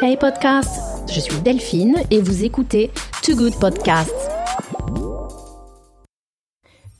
[0.00, 2.90] Hey podcast, je suis Delphine et vous écoutez
[3.22, 4.14] Too Good Podcast.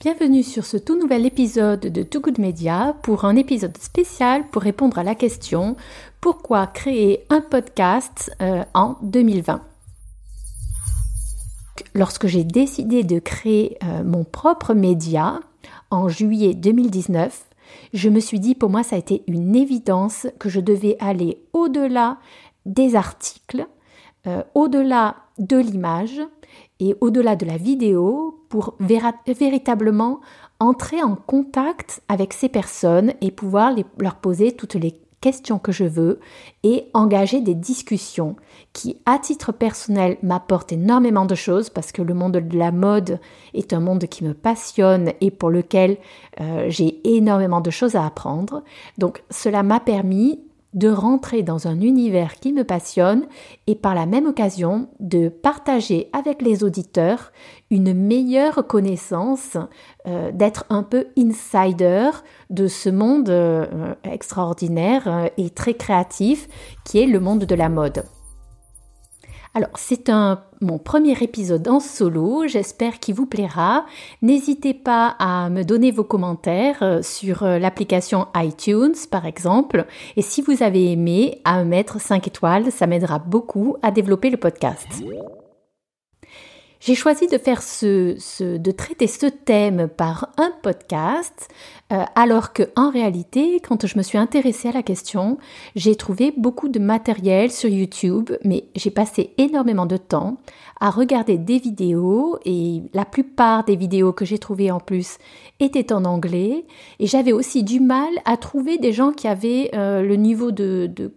[0.00, 4.62] Bienvenue sur ce tout nouvel épisode de Too Good Media pour un épisode spécial pour
[4.62, 5.76] répondre à la question
[6.20, 9.62] pourquoi créer un podcast euh, en 2020
[11.94, 15.40] Lorsque j'ai décidé de créer euh, mon propre média
[15.90, 17.44] en juillet 2019,
[17.92, 21.38] je me suis dit pour moi ça a été une évidence que je devais aller
[21.52, 22.18] au-delà
[22.66, 23.66] des articles,
[24.26, 26.20] euh, au-delà de l'image
[26.80, 30.20] et au-delà de la vidéo pour véritablement
[30.60, 35.84] entrer en contact avec ces personnes et pouvoir leur poser toutes les questions que je
[35.84, 36.20] veux
[36.64, 38.36] et engager des discussions
[38.74, 43.20] qui, à titre personnel, m'apportent énormément de choses parce que le monde de la mode
[43.54, 45.96] est un monde qui me passionne et pour lequel
[46.40, 48.62] euh, j'ai énormément de choses à apprendre.
[48.98, 50.40] Donc cela m'a permis
[50.74, 53.26] de rentrer dans un univers qui me passionne
[53.66, 57.32] et par la même occasion de partager avec les auditeurs
[57.70, 59.56] une meilleure connaissance,
[60.06, 62.10] euh, d'être un peu insider
[62.50, 66.48] de ce monde euh, extraordinaire euh, et très créatif
[66.84, 68.04] qui est le monde de la mode.
[69.54, 73.84] Alors, c'est un mon premier épisode en solo, j'espère qu'il vous plaira.
[74.22, 79.86] N'hésitez pas à me donner vos commentaires euh, sur euh, l'application iTunes par exemple
[80.16, 84.30] et si vous avez aimé, à me mettre 5 étoiles, ça m'aidera beaucoup à développer
[84.30, 85.02] le podcast.
[86.84, 88.16] J'ai choisi de faire ce,
[88.56, 91.48] de traiter ce thème par un podcast,
[91.92, 95.38] euh, alors que en réalité, quand je me suis intéressée à la question,
[95.76, 100.38] j'ai trouvé beaucoup de matériel sur YouTube, mais j'ai passé énormément de temps
[100.80, 105.18] à regarder des vidéos et la plupart des vidéos que j'ai trouvées en plus
[105.60, 106.66] étaient en anglais
[106.98, 110.90] et j'avais aussi du mal à trouver des gens qui avaient euh, le niveau de,
[110.92, 111.12] de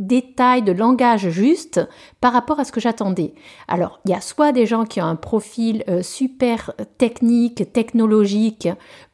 [0.00, 1.80] détails de langage juste
[2.20, 3.34] par rapport à ce que j'attendais.
[3.68, 8.68] Alors, il y a soit des gens qui ont un profil euh, super technique, technologique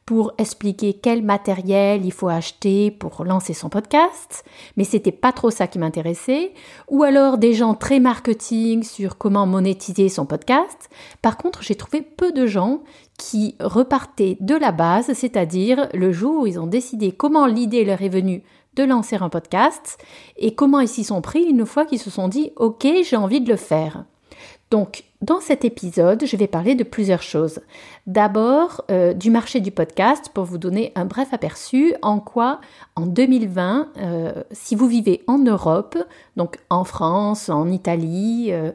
[0.07, 4.45] pour expliquer quel matériel il faut acheter pour lancer son podcast,
[4.77, 6.53] mais c'était pas trop ça qui m'intéressait,
[6.87, 10.89] ou alors des gens très marketing sur comment monétiser son podcast.
[11.21, 12.83] Par contre, j'ai trouvé peu de gens
[13.17, 18.01] qui repartaient de la base, c'est-à-dire le jour où ils ont décidé comment l'idée leur
[18.01, 18.43] est venue
[18.77, 19.97] de lancer un podcast
[20.37, 23.41] et comment ils s'y sont pris une fois qu'ils se sont dit OK, j'ai envie
[23.41, 24.05] de le faire.
[24.69, 27.61] Donc, dans cet épisode, je vais parler de plusieurs choses.
[28.05, 32.59] D'abord, euh, du marché du podcast pour vous donner un bref aperçu en quoi,
[32.95, 35.97] en 2020, euh, si vous vivez en Europe,
[36.35, 38.71] donc en France, en Italie, euh,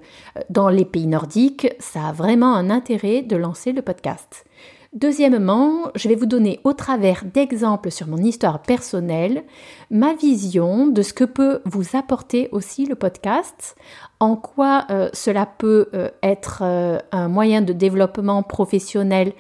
[0.51, 4.45] dans les pays nordiques, ça a vraiment un intérêt de lancer le podcast.
[4.93, 9.43] Deuxièmement, je vais vous donner au travers d'exemples sur mon histoire personnelle
[9.91, 13.75] ma vision de ce que peut vous apporter aussi le podcast,
[14.21, 19.33] en quoi euh, cela peut euh, être euh, un moyen de développement professionnel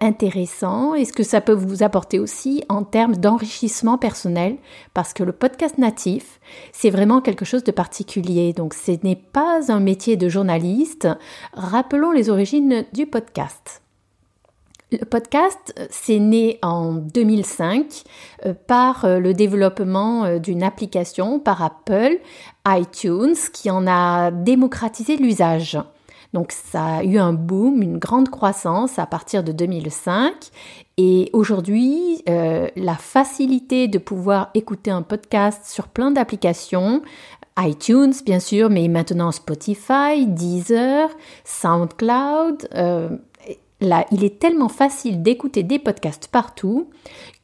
[0.00, 4.56] intéressant et ce que ça peut vous apporter aussi en termes d'enrichissement personnel,
[4.94, 6.40] parce que le podcast natif,
[6.72, 8.52] c'est vraiment quelque chose de particulier.
[8.52, 11.06] Donc ce n'est pas un métier de journaliste.
[11.52, 13.82] Rappelons les origines du podcast.
[14.90, 18.04] Le podcast, euh, c'est né en 2005
[18.46, 22.18] euh, par euh, le développement d'une application par Apple,
[22.66, 25.78] iTunes, qui en a démocratisé l'usage.
[26.32, 30.32] Donc ça a eu un boom, une grande croissance à partir de 2005.
[30.96, 37.00] Et aujourd'hui, la facilité de pouvoir écouter un podcast sur plein d'applications,
[37.58, 41.08] iTunes bien sûr, mais maintenant Spotify, Deezer,
[41.44, 42.68] SoundCloud,
[43.80, 46.88] là, il est tellement facile d'écouter des podcasts partout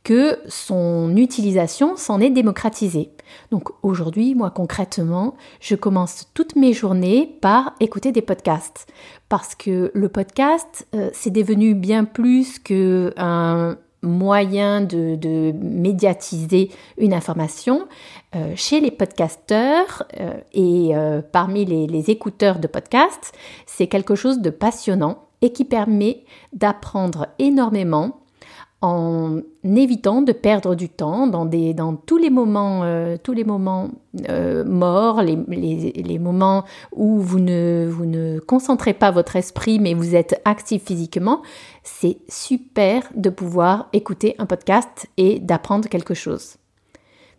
[0.05, 3.11] que son utilisation s'en est démocratisée.
[3.51, 8.87] Donc aujourd'hui, moi concrètement, je commence toutes mes journées par écouter des podcasts.
[9.31, 17.89] Parce que le podcast, euh, c'est devenu bien plus qu'un moyen de, médiatiser une information.
[18.37, 20.93] Euh, chez les podcasteurs euh, et
[21.33, 23.33] parmi les, les écouteurs de podcasts,
[23.65, 26.25] c'est quelque chose de passionnant et qui permet
[26.55, 28.23] d'apprendre énormément
[28.81, 33.45] en évitant de perdre du temps dans, des, dans tous les moments, euh, tous les
[33.45, 33.91] moments
[34.31, 39.93] euh, morts, les, les, moments où vous ne, vous ne concentrez pas votre esprit mais
[39.93, 41.43] vous êtes actif physiquement,
[41.83, 46.57] c'est super de pouvoir écouter un podcast et d'apprendre quelque chose.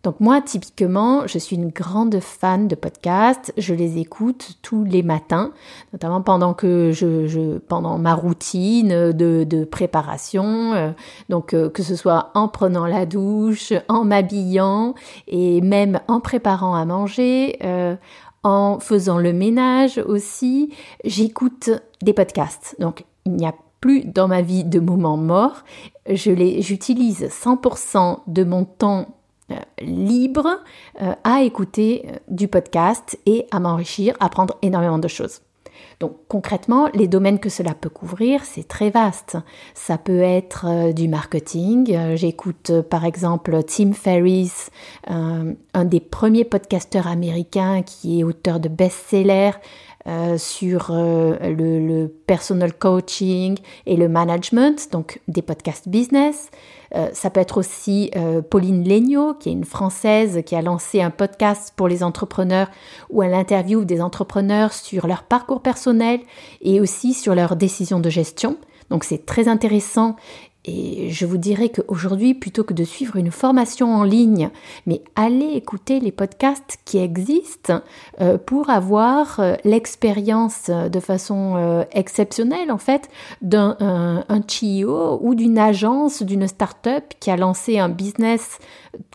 [0.05, 3.51] Donc moi, typiquement, je suis une grande fan de podcasts.
[3.57, 5.51] Je les écoute tous les matins,
[5.93, 10.73] notamment pendant que je, pendant ma routine de, préparation.
[10.73, 10.91] Euh,
[11.29, 14.93] donc euh, que ce soit en prenant la douche, en m'habillant
[15.27, 17.57] et même en préparant à manger.
[17.63, 17.95] Euh,
[18.43, 20.71] en faisant le ménage aussi,
[21.03, 21.71] j'écoute
[22.03, 22.75] des podcasts.
[22.79, 25.63] Donc il n'y a plus dans ma vie de moments morts.
[26.07, 29.07] Je les, j'utilise 100% de mon temps
[29.81, 30.63] libre
[31.01, 35.41] euh, à écouter euh, du podcast et à m'enrichir, apprendre énormément de choses.
[35.99, 39.37] Donc concrètement, les domaines que cela peut couvrir, c'est très vaste.
[39.73, 42.15] Ça peut être du marketing.
[42.15, 44.71] J'écoute par exemple Tim Ferriss,
[45.07, 49.51] un des premiers podcasteurs américains qui est auteur de best-sellers
[50.07, 53.57] euh, sur euh, le, personal coaching
[53.87, 56.51] et le management, donc des podcasts business.
[56.95, 58.11] Euh, ça peut être aussi
[58.51, 62.69] Pauline Legnaud, qui est une Française qui a lancé un podcast pour les entrepreneurs
[63.09, 66.19] où elle interviewe des entrepreneurs sur leur parcours personnel
[66.61, 68.57] et aussi sur leurs décisions de gestion.
[68.91, 70.15] Donc c'est très intéressant
[70.67, 74.49] et je vous dirais qu'aujourd'hui, plutôt que de suivre une formation en ligne,
[74.87, 77.81] mais allez écouter les podcasts qui existent
[78.19, 83.09] euh, pour avoir euh, l'expérience euh, de façon exceptionnelle, en fait,
[83.41, 88.59] d'un un, CEO ou d'une agence, d'une start-up qui a lancé un business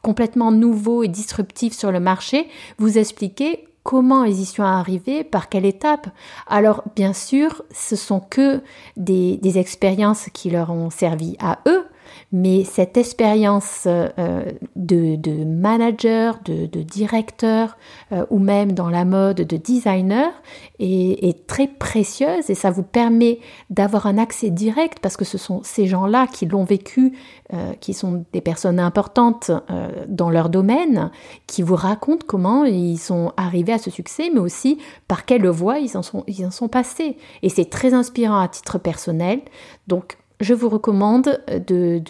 [0.03, 2.49] complètement nouveau et disruptif sur le marché,
[2.79, 6.09] vous expliquer comment ils y sont arrivés, par quelle étape.
[6.47, 8.63] Alors bien sûr, ce sont que
[8.97, 11.85] des, des expériences qui leur ont servi à eux,
[12.33, 14.45] mais cette expérience euh,
[14.77, 17.77] de, manager, de, directeur
[18.13, 20.31] euh, ou même dans la mode de designer
[20.79, 23.41] est, très précieuse et ça vous permet
[23.71, 27.17] d'avoir un accès direct parce que ce sont ces gens-là qui l'ont vécu,
[27.53, 29.51] euh, qui sont des personnes importantes
[30.09, 31.11] dans leur domaine,
[31.47, 34.79] qui vous racontent comment ils sont arrivés à ce succès, mais aussi
[35.09, 37.17] par quelle voie ils en sont, ils en sont passés.
[37.43, 39.41] Et c'est très inspirant à titre personnel.
[39.89, 42.03] Donc je vous recommande de,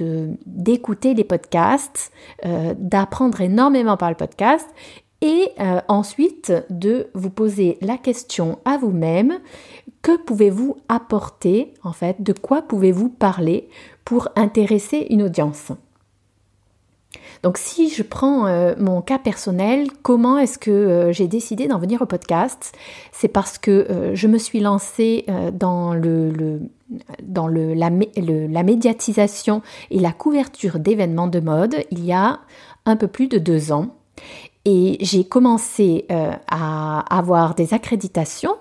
[0.46, 2.12] d'écouter les podcasts,
[2.46, 4.68] euh, d'apprendre énormément par le podcast
[5.20, 9.40] et euh, ensuite de vous poser la question à vous-même,
[10.00, 13.68] que pouvez-vous apporter en fait, de quoi pouvez-vous parler
[14.04, 15.72] pour intéresser une audience?
[17.42, 22.00] Donc si je prends euh, mon cas personnel, comment est-ce que j'ai décidé d'en venir
[22.00, 22.72] au podcast?
[23.12, 26.60] C'est parce que je me suis lancée dans le,
[27.22, 32.40] dans la, médiatisation et la couverture d'événements de mode il y a
[32.86, 33.94] un peu plus de deux ans.
[34.64, 38.56] Et j'ai commencé euh, à avoir des accréditations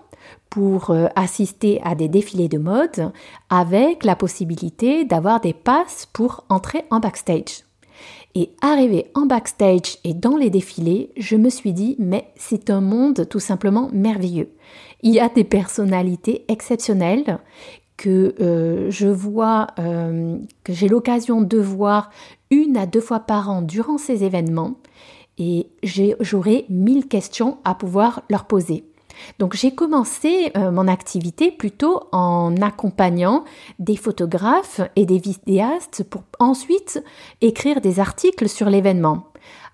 [0.50, 3.12] pour euh, assister à des défilés de mode
[3.50, 7.64] avec la possibilité d'avoir des passes pour entrer en backstage.
[8.36, 12.82] Et arrivé en backstage et dans les défilés, je me suis dit, mais c'est un
[12.82, 14.52] monde tout simplement merveilleux.
[15.02, 17.40] Il y a des personnalités exceptionnelles
[18.00, 22.10] que euh, je vois, euh, que j'ai l'occasion de voir
[22.50, 24.76] une à deux fois par an durant ces événements
[25.38, 25.68] et
[26.22, 28.86] j'aurai mille questions à pouvoir leur poser.
[29.38, 33.44] Donc j'ai commencé euh, mon activité plutôt en accompagnant
[33.80, 37.04] des photographes et des vidéastes pour ensuite
[37.42, 39.26] écrire des articles sur l'événement.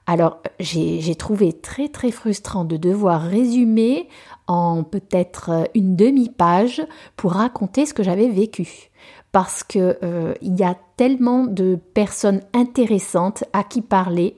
[0.07, 4.07] Alors j'ai trouvé très très frustrant de devoir résumer
[4.47, 8.89] en peut-être euh, une demi-page pour raconter ce que j'avais vécu.
[9.31, 14.38] Parce que euh, il y a tellement de personnes intéressantes à qui parler,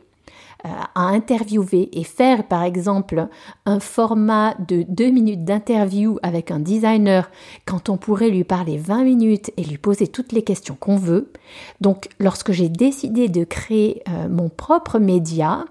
[0.65, 3.27] euh, à interviewer et faire par exemple
[3.68, 7.29] un format de deux minutes d'interview avec un designer
[7.65, 11.32] quand on pourrait lui parler 20 minutes et lui poser toutes les questions qu'on veut.
[11.79, 15.65] Donc lorsque j'ai décidé de créer mon propre média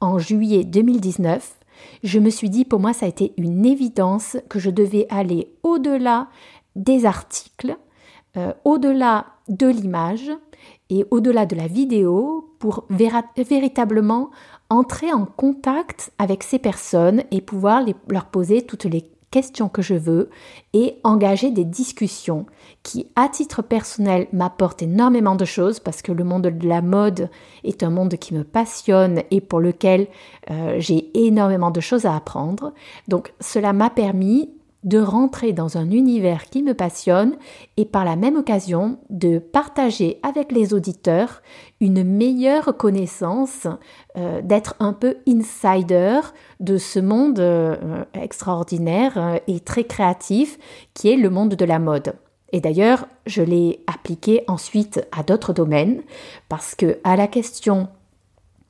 [0.00, 1.54] en juillet 2019,
[2.02, 5.54] je me suis dit, pour moi, ça a été une évidence que je devais aller
[5.62, 6.28] au-delà
[6.74, 7.76] des articles,
[8.36, 10.30] euh, au-delà de l'image
[10.90, 14.30] et au-delà de la vidéo pour véritablement
[14.70, 19.94] entrer en contact avec ces personnes et pouvoir leur poser toutes les questions que je
[19.94, 20.30] veux
[20.74, 22.46] et engager des discussions
[22.84, 27.30] qui, à titre personnel, m'apportent énormément de choses parce que le monde de la mode
[27.64, 30.06] est un monde qui me passionne et pour lequel
[30.50, 32.72] euh, j'ai énormément de choses à apprendre.
[33.08, 34.50] Donc cela m'a permis
[34.84, 37.36] de rentrer dans un univers qui me passionne
[37.76, 41.42] et par la même occasion de partager avec les auditeurs
[41.80, 43.66] une meilleure connaissance,
[44.16, 46.20] euh, d'être un peu insider
[46.60, 50.58] de ce monde euh, extraordinaire euh, et très créatif
[50.94, 52.14] qui est le monde de la mode.
[52.52, 56.02] Et d'ailleurs, je l'ai appliqué ensuite à d'autres domaines
[56.48, 57.88] parce que à la question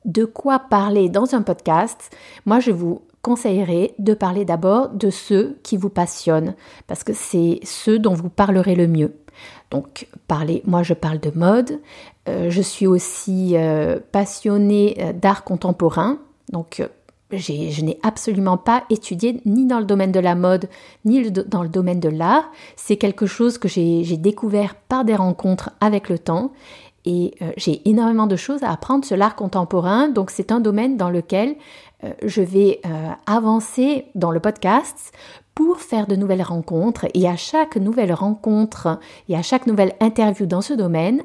[0.05, 2.09] de quoi parler dans un podcast,
[2.45, 6.53] moi je vous conseillerais de parler d'abord de ceux qui vous passionnent,
[6.85, 9.15] parce que c'est ceux dont vous parlerez le mieux.
[9.71, 11.79] Donc, parler, moi je parle de mode,
[12.29, 16.19] euh, je suis aussi euh, passionnée euh, d'art contemporain,
[16.51, 16.87] donc
[17.31, 20.69] je n'ai absolument pas étudié ni dans le domaine de la mode,
[21.03, 22.51] ni dans le domaine de l'art.
[22.75, 26.51] C'est quelque chose que j'ai découvert par des rencontres avec le temps.
[27.05, 30.09] Et j'ai énormément de choses à apprendre sur l'art contemporain.
[30.09, 31.55] Donc c'est un domaine dans lequel
[32.23, 32.81] je vais
[33.25, 35.11] avancer dans le podcast
[35.55, 40.45] pour faire de nouvelles rencontres et à chaque nouvelle rencontre et à chaque nouvelle interview
[40.45, 41.23] dans ce domaine,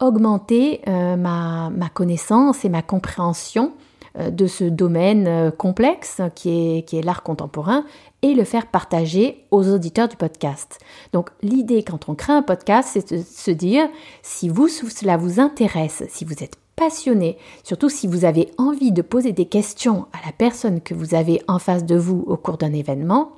[0.00, 3.72] augmenter euh, ma, connaissance et ma compréhension
[4.18, 7.84] euh, de ce domaine euh, complexe qui est, qui est l'art contemporain
[8.22, 10.78] et le faire partager aux auditeurs du podcast.
[11.12, 13.88] Donc l'idée quand on crée un podcast, c'est de se dire
[14.22, 19.02] si vous cela vous intéresse, si vous êtes passionné, surtout si vous avez envie de
[19.02, 22.58] poser des questions à la personne que vous avez en face de vous au cours
[22.58, 23.32] d'un événement,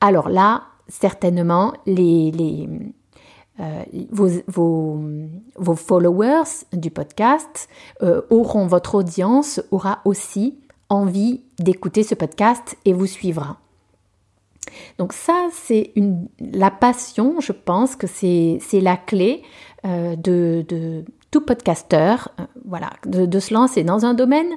[0.00, 7.68] alors là, certainement, euh, vos, followers du podcast
[8.02, 13.58] euh, auront, votre audience aura aussi envie d'écouter ce podcast et vous suivra.
[14.98, 15.92] Donc ça, c'est
[16.40, 19.42] la passion, je pense que c'est la clé
[19.84, 21.04] euh, de,
[21.36, 22.30] tout podcasteur,
[22.64, 24.48] voilà, de, se lancer dans un domaine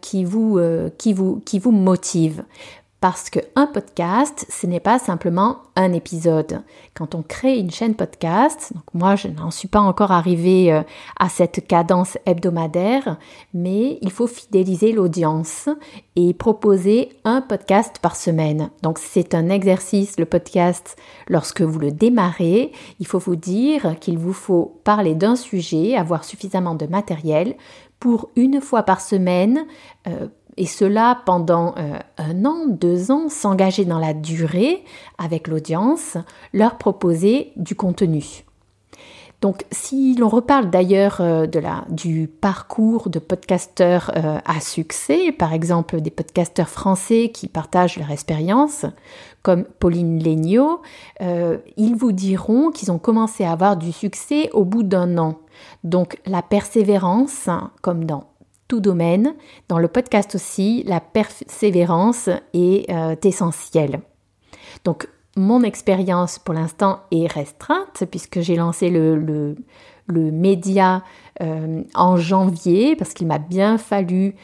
[0.00, 0.60] qui, vous,
[0.98, 2.42] qui, vous, qui vous motive.
[3.00, 6.60] Parce qu'un podcast, ce n'est pas simplement un épisode.
[6.94, 10.82] Quand on crée une chaîne podcast, donc moi je n'en suis pas encore arrivée euh,
[11.18, 13.16] à cette cadence hebdomadaire,
[13.54, 15.70] mais il faut fidéliser l'audience
[16.14, 18.68] et proposer un podcast par semaine.
[18.82, 24.18] Donc c'est un exercice, le podcast, lorsque vous le démarrez, il faut vous dire qu'il
[24.18, 27.56] vous faut parler d'un sujet, avoir suffisamment de matériel
[27.98, 29.66] pour une fois par semaine
[30.06, 30.28] euh,
[30.60, 34.84] et cela pendant euh, un an, deux ans, s'engager dans la durée
[35.16, 36.18] avec l'audience,
[36.52, 38.44] leur proposer du contenu.
[39.40, 45.54] Donc si l'on reparle d'ailleurs euh, de du parcours de podcasteurs euh, à succès, par
[45.54, 48.84] exemple des podcasteurs français qui partagent leur expérience,
[49.40, 50.82] comme Pauline Legnaud,
[51.78, 55.38] ils vous diront qu'ils ont commencé à avoir du succès au bout d'un an.
[55.84, 57.48] Donc la persévérance,
[57.80, 58.29] comme dans
[58.78, 59.34] domaine.
[59.66, 64.00] Dans le podcast aussi, la persévérance est euh, essentielle.
[64.84, 69.56] Donc, mon expérience pour l'instant est restreinte puisque j'ai lancé le, le,
[70.06, 71.02] le média
[71.42, 74.34] euh, en janvier parce qu'il m'a bien fallu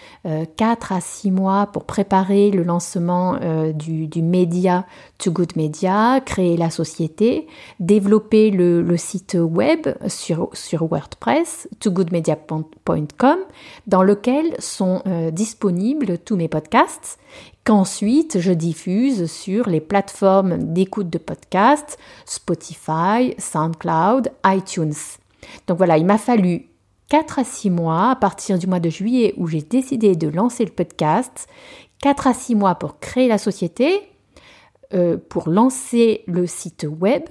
[0.56, 4.86] 4 euh, à 6 mois pour préparer le lancement euh, du, média
[5.18, 7.48] To Good Media, créer la société,
[7.80, 13.38] développer le, site web sur, sur WordPress, togoodmedia.com,
[13.86, 17.18] dans lequel sont disponibles tous mes podcasts
[17.64, 24.94] qu'ensuite je diffuse sur les plateformes d'écoute de podcasts Spotify, SoundCloud, iTunes.
[25.66, 26.68] Donc voilà, il m'a fallu
[27.08, 28.10] 4 à 6 mois.
[28.10, 31.48] À partir du mois de juillet où j'ai décidé de lancer le podcast,
[32.02, 34.02] 4 à 6 mois pour créer la société,
[34.94, 37.24] euh, pour lancer le site web,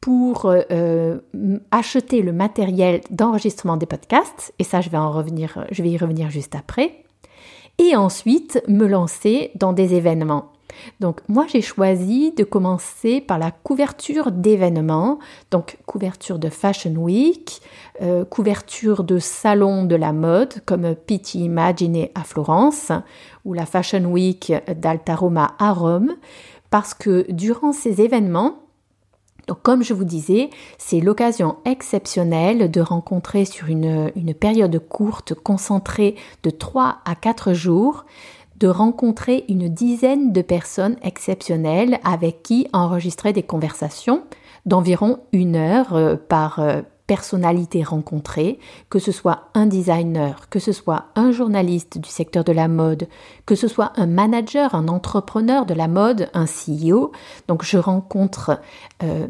[0.00, 1.20] pour euh, euh,
[1.70, 5.96] acheter le matériel d'enregistrement des podcasts, et ça je vais en revenir, je vais y
[5.96, 7.04] revenir juste après,
[7.78, 10.51] et ensuite me lancer dans des événements.
[11.00, 15.18] Donc moi j'ai choisi de commencer par la couverture d'événements,
[15.50, 17.60] donc couverture de Fashion Week,
[18.00, 22.92] euh, couverture de salons de la mode comme Pitti Imagine à Florence
[23.44, 26.14] ou la Fashion Week d'Altaroma à Rome,
[26.70, 28.62] parce que durant ces événements,
[29.48, 35.34] donc, comme je vous disais, c'est l'occasion exceptionnelle de rencontrer sur une, une, période courte,
[35.34, 36.14] concentrée
[36.44, 38.04] de 3 à 4 jours,
[38.62, 44.22] de rencontrer une dizaine de personnes exceptionnelles avec qui enregistrer des conversations
[44.66, 50.70] d'environ une heure euh, par euh, personnalité rencontrée, que ce soit un designer, que ce
[50.70, 53.08] soit un journaliste du secteur de la mode,
[53.46, 57.10] que ce soit un manager, un entrepreneur de la mode, un CEO.
[57.48, 58.60] Donc je rencontre
[59.02, 59.26] euh,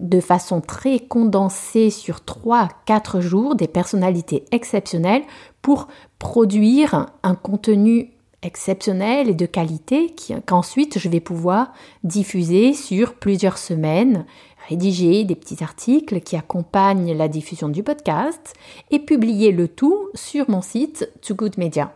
[0.00, 5.22] de façon très condensée sur 3-4 jours des personnalités exceptionnelles
[5.62, 5.86] pour
[6.18, 8.13] produire un contenu
[8.46, 10.14] exceptionnel et de qualité
[10.46, 11.72] qu'ensuite je vais pouvoir
[12.02, 14.26] diffuser sur plusieurs semaines,
[14.68, 18.54] rédiger des petits articles qui accompagnent la diffusion du podcast
[18.90, 21.92] et publier le tout sur mon site To Good Media.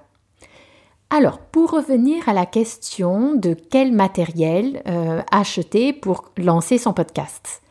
[1.11, 7.62] Alors, pour revenir à la question de quel matériel euh, acheter pour lancer son podcast.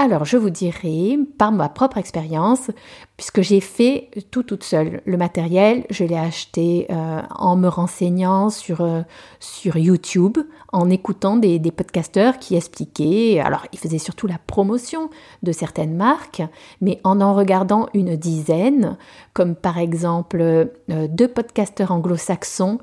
[0.00, 2.70] Alors, je vous dirai par ma propre expérience,
[3.16, 5.02] puisque j'ai fait tout toute seule.
[5.06, 9.02] Le matériel, je l'ai acheté euh, en me renseignant sur, euh,
[9.40, 10.38] sur YouTube,
[10.72, 15.10] en écoutant des, des, podcasteurs qui expliquaient, alors ils faisaient surtout la promotion
[15.42, 16.42] de certaines marques,
[16.80, 18.96] mais en en regardant une dizaine,
[19.32, 22.78] comme par exemple euh, deux podcasteurs anglo-saxons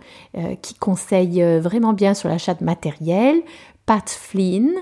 [0.62, 3.41] qui conseillent vraiment bien sur l'achat de matériel,
[3.85, 4.73] Pat Flynn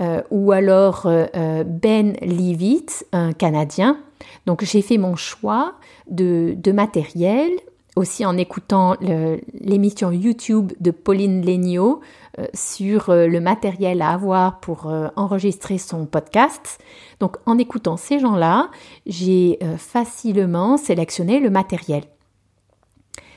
[0.00, 3.98] euh, ou alors euh, euh, Ben Leavitt, un Canadien.
[4.46, 5.74] Donc j'ai fait mon choix
[6.08, 7.50] de, matériel,
[7.96, 8.96] aussi en écoutant
[9.60, 12.00] l'émission YouTube de Pauline Legnaud
[12.54, 16.78] sur le matériel à avoir pour enregistrer son podcast.
[17.20, 18.70] Donc en écoutant ces gens-là,
[19.06, 22.04] j'ai facilement sélectionné le matériel.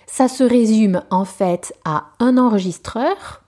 [0.05, 3.43] Ça se résume en fait à un enregistreur,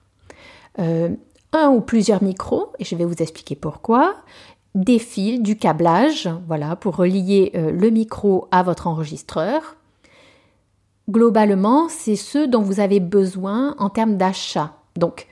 [1.52, 4.16] un ou plusieurs micros, et je vais vous expliquer pourquoi,
[4.74, 9.76] des fils, du câblage, voilà, pour relier euh, le micro à votre enregistreur.
[11.10, 14.74] Globalement, c'est ce dont vous avez besoin en termes d'achat.
[14.96, 15.26] Donc,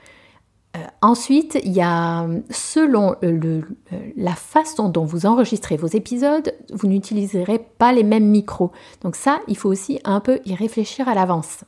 [0.76, 3.62] euh, ensuite, il y a, selon le,
[4.16, 8.72] la façon dont vous enregistrez vos épisodes, vous n'utiliserez pas les mêmes micros.
[9.02, 11.60] Donc ça, il faut aussi un peu y réfléchir à l'avance.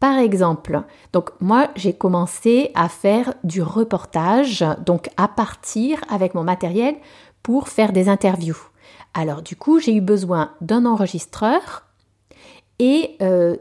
[0.00, 6.44] Par exemple, donc moi j'ai commencé à faire du reportage, donc à partir avec mon
[6.44, 6.96] matériel
[7.42, 8.58] pour faire des interviews.
[9.14, 11.86] Alors du coup j'ai eu besoin d'un enregistreur
[12.78, 13.56] et euh,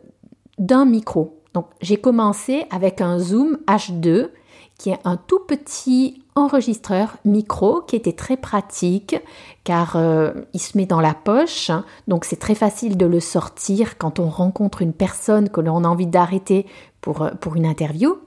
[0.58, 1.42] d'un micro.
[1.54, 4.30] Donc j'ai commencé avec un Zoom H2
[4.78, 9.16] qui est un tout petit enregistreur micro qui était très pratique
[9.64, 11.72] car euh, il se met dans la poche,
[12.08, 15.88] donc c'est très facile de le sortir quand on rencontre une personne que l'on a
[15.88, 16.66] envie d'arrêter
[17.00, 18.18] pour, euh, pour une interview.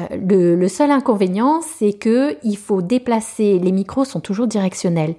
[0.00, 5.14] Euh, le, le, seul inconvénient, c'est que il faut déplacer, les micros sont toujours directionnels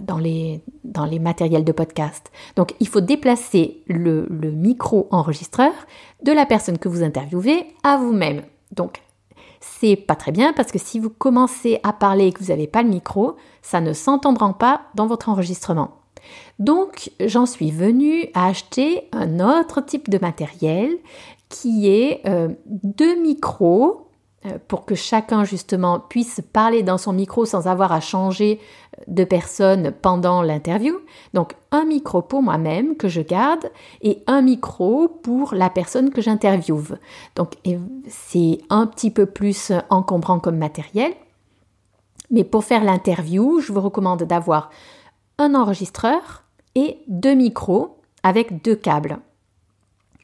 [0.00, 2.32] dans les, dans les matériels de podcast.
[2.54, 5.72] Donc il faut déplacer le, le micro enregistreur
[6.22, 8.40] de la personne que vous interviewez à vous-même.
[8.74, 9.02] Donc
[9.78, 12.66] c'est pas très bien parce que si vous commencez à parler et que vous n'avez
[12.66, 15.98] pas le micro, ça ne s'entendra pas dans votre enregistrement.
[16.58, 20.96] Donc j'en suis venue à acheter un autre type de matériel
[21.48, 24.05] qui est euh, deux micros
[24.68, 28.60] pour que chacun justement puisse parler dans son micro sans avoir à changer
[29.06, 30.98] de personne pendant l'interview.
[31.34, 33.70] Donc un micro pour moi-même que je garde
[34.02, 36.96] et un micro pour la personne que j'interviewe.
[37.34, 37.54] Donc
[38.08, 41.12] c'est un petit peu plus encombrant comme matériel.
[42.30, 44.70] Mais pour faire l'interview, je vous recommande d'avoir
[45.38, 46.44] un enregistreur
[46.74, 49.18] et deux micros avec deux câbles.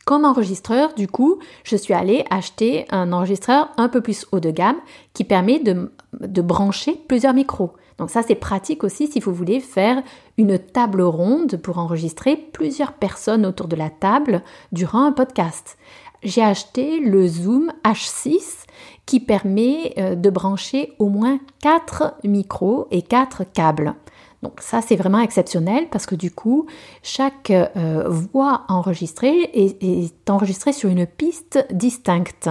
[0.05, 4.51] Comme enregistreur, du coup, je suis allée acheter un enregistreur un peu plus haut de
[4.51, 4.79] gamme
[5.15, 7.73] qui permet de, brancher plusieurs micros.
[7.99, 10.03] Donc ça, c'est pratique aussi si vous voulez faire
[10.39, 15.79] une table ronde pour enregistrer plusieurs personnes autour de la table durant un podcast.
[16.25, 18.67] J'ai acheté le Zoom H6
[19.07, 23.95] qui permet euh, de brancher au moins 4 micros et 4 câbles.
[24.43, 26.67] Donc ça, c'est vraiment exceptionnel parce que du coup,
[27.03, 32.51] chaque euh, voix enregistrée est, enregistrée sur une piste distincte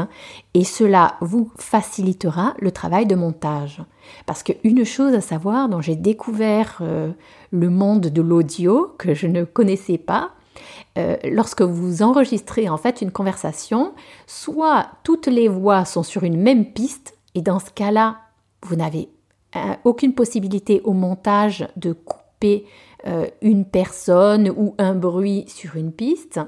[0.54, 3.84] et cela vous facilitera le travail de montage.
[4.26, 7.12] Parce qu'une chose à savoir dont j'ai découvert euh,
[7.52, 10.32] le monde de l'audio que je ne connaissais pas,
[10.98, 13.94] euh, lorsque vous enregistrez en fait une conversation,
[14.28, 18.18] soit toutes les voix sont sur une même piste et dans ce cas-là,
[18.64, 19.10] vous n'avez
[19.84, 22.66] aucune possibilité au montage de couper
[23.08, 26.40] euh, une personne ou un bruit sur une piste.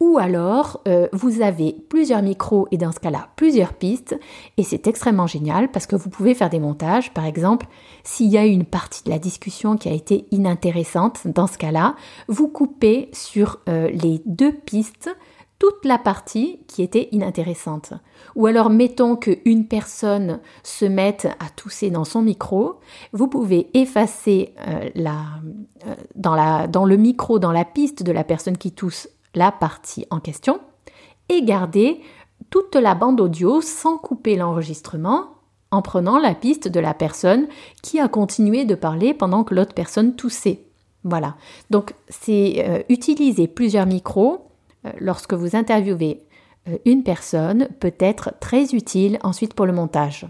[0.00, 4.18] Ou alors, euh, vous avez plusieurs micros et dans ce cas-là, plusieurs pistes.
[4.56, 7.12] Et c'est extrêmement génial parce que vous pouvez faire des montages.
[7.12, 7.66] Par exemple,
[8.04, 11.96] s'il y a une partie de la discussion qui a été inintéressante, dans ce cas-là,
[12.28, 15.10] vous coupez sur les deux pistes
[15.58, 17.92] toute la partie qui était inintéressante.
[18.36, 22.78] Ou alors mettons qu'une personne se mette à tousser dans son micro,
[23.12, 25.16] vous pouvez effacer euh, la,
[25.86, 29.50] euh, dans, la, dans le micro, dans la piste de la personne qui tousse, la
[29.50, 30.60] partie en question,
[31.28, 32.00] et garder
[32.50, 35.26] toute la bande audio sans couper l'enregistrement
[35.70, 37.46] en prenant la piste de la personne
[37.82, 40.64] qui a continué de parler pendant que l'autre personne toussait.
[41.04, 41.36] Voilà.
[41.70, 44.47] Donc c'est euh, utiliser plusieurs micros
[44.98, 46.22] lorsque vous interviewez
[46.68, 50.26] euh, une personne peut être très utile ensuite pour le montage.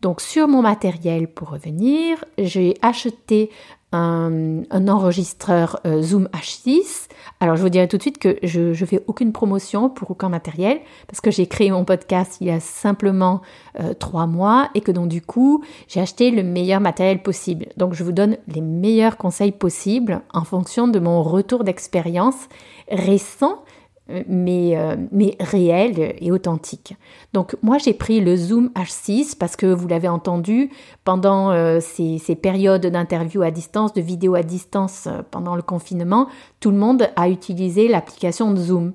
[0.00, 3.50] Donc sur mon matériel pour revenir, j'ai acheté
[3.92, 7.08] un, enregistreur euh, Zoom H6.
[7.40, 10.28] Alors je vous dirai tout de suite que je ne fais aucune promotion pour aucun
[10.28, 13.42] matériel parce que j'ai créé mon podcast il y a simplement
[13.80, 17.66] euh, trois mois et que donc du coup j'ai acheté le meilleur matériel possible.
[17.76, 22.48] Donc je vous donne les meilleurs conseils possibles en fonction de mon retour d'expérience
[22.90, 23.62] récent
[24.08, 26.96] mais, euh, mais réel et authentique.
[27.32, 30.70] Donc moi j'ai pris le Zoom H6 parce que vous l'avez entendu
[31.04, 35.62] pendant euh, ces, ces, périodes d'interview à distance, de vidéo à distance euh, pendant le
[35.62, 36.28] confinement,
[36.60, 38.92] tout le monde a utilisé l'application Zoom.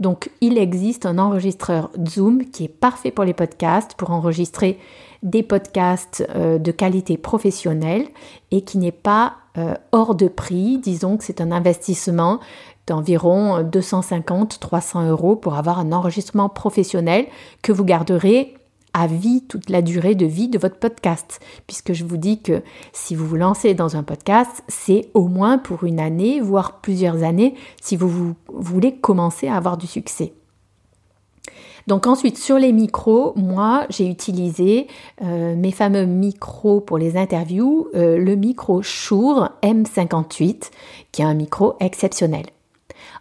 [0.00, 4.78] Donc il existe un enregistreur Zoom qui est parfait pour les podcasts, pour enregistrer
[5.22, 8.06] des podcasts de qualité professionnelle
[8.52, 9.34] et qui n'est pas
[9.90, 10.78] hors de prix.
[10.78, 12.38] Disons que c'est un investissement
[12.88, 17.26] d'environ 250-300 euros pour avoir un enregistrement professionnel
[17.62, 18.54] que vous garderez
[18.94, 21.40] à vie toute la durée de vie de votre podcast.
[21.66, 25.58] Puisque je vous dis que si vous vous lancez dans un podcast, c'est au moins
[25.58, 30.32] pour une année, voire plusieurs années, si vous, voulez commencer à avoir du succès.
[31.86, 34.88] Donc ensuite, sur les micros, moi, j'ai utilisé
[35.22, 40.70] euh, mes fameux micros pour les interviews, euh, le micro Shure M58,
[41.12, 42.44] qui est un micro exceptionnel.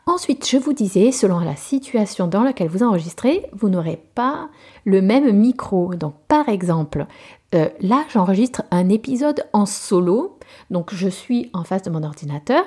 [0.07, 4.49] Ensuite, je vous disais, selon la situation dans laquelle vous enregistrez, vous n'aurez pas
[4.85, 5.95] le même micro.
[5.95, 7.07] Donc, par exemple,
[7.53, 10.39] euh, là, j'enregistre un épisode en solo.
[10.71, 12.63] Donc, je suis en face de mon ordinateur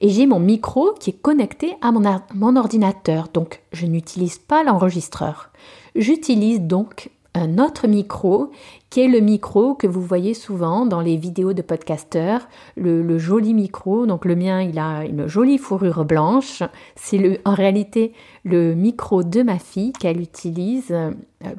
[0.00, 2.02] et j'ai mon micro qui est connecté à mon,
[2.34, 3.28] mon ordinateur.
[3.32, 5.50] Donc, je n'utilise pas l'enregistreur.
[5.94, 8.50] J'utilise donc un autre micro
[8.90, 13.54] qui est le micro que vous voyez souvent dans les vidéos de podcasteurs, le, joli
[13.54, 14.06] micro.
[14.06, 16.62] Donc le mien, il a une jolie fourrure blanche.
[16.94, 18.12] C'est en réalité
[18.44, 21.10] le micro de ma fille qu'elle utilise euh,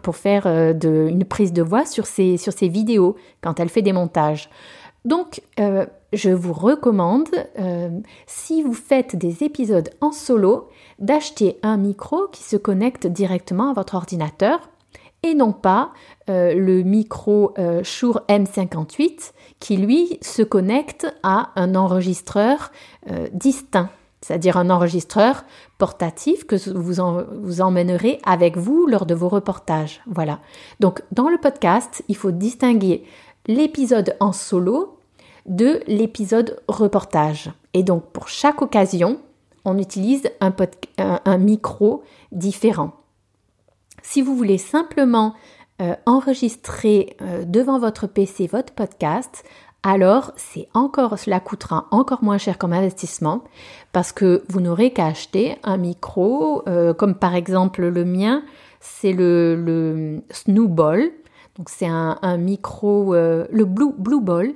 [0.03, 4.49] pour faire euh, une prise de voix sur ses, vidéos quand elle fait des montages.
[5.05, 7.27] Donc, euh, je vous recommande,
[8.27, 13.73] si vous faites des épisodes en solo, d'acheter un micro qui se connecte directement à
[13.73, 14.69] votre ordinateur
[15.23, 15.91] et non pas
[16.29, 22.71] euh, le micro euh, Shure M58 qui lui se connecte à un enregistreur
[23.09, 23.89] euh, distinct,
[24.21, 25.45] c'est-à-dire un enregistreur
[25.77, 27.01] portatif que vous,
[27.41, 30.01] vous emmènerez avec vous lors de vos reportages.
[30.05, 30.39] Voilà.
[30.79, 33.03] Donc dans le podcast, il faut distinguer
[33.47, 34.97] l'épisode en solo
[35.45, 37.51] de l'épisode reportage.
[37.73, 39.19] Et donc pour chaque occasion,
[39.65, 43.02] on utilise un micro différent.
[44.03, 45.33] Si vous voulez simplement
[45.81, 49.43] euh, enregistrer euh, devant votre PC votre podcast,
[49.81, 53.43] alors cela coûtera encore moins cher comme investissement
[53.91, 58.43] parce que vous n'aurez qu'à acheter un micro, euh, comme par exemple le mien,
[58.81, 61.11] c'est le, Snowball.
[61.57, 64.53] Donc c'est un, micro, le Blue Ball,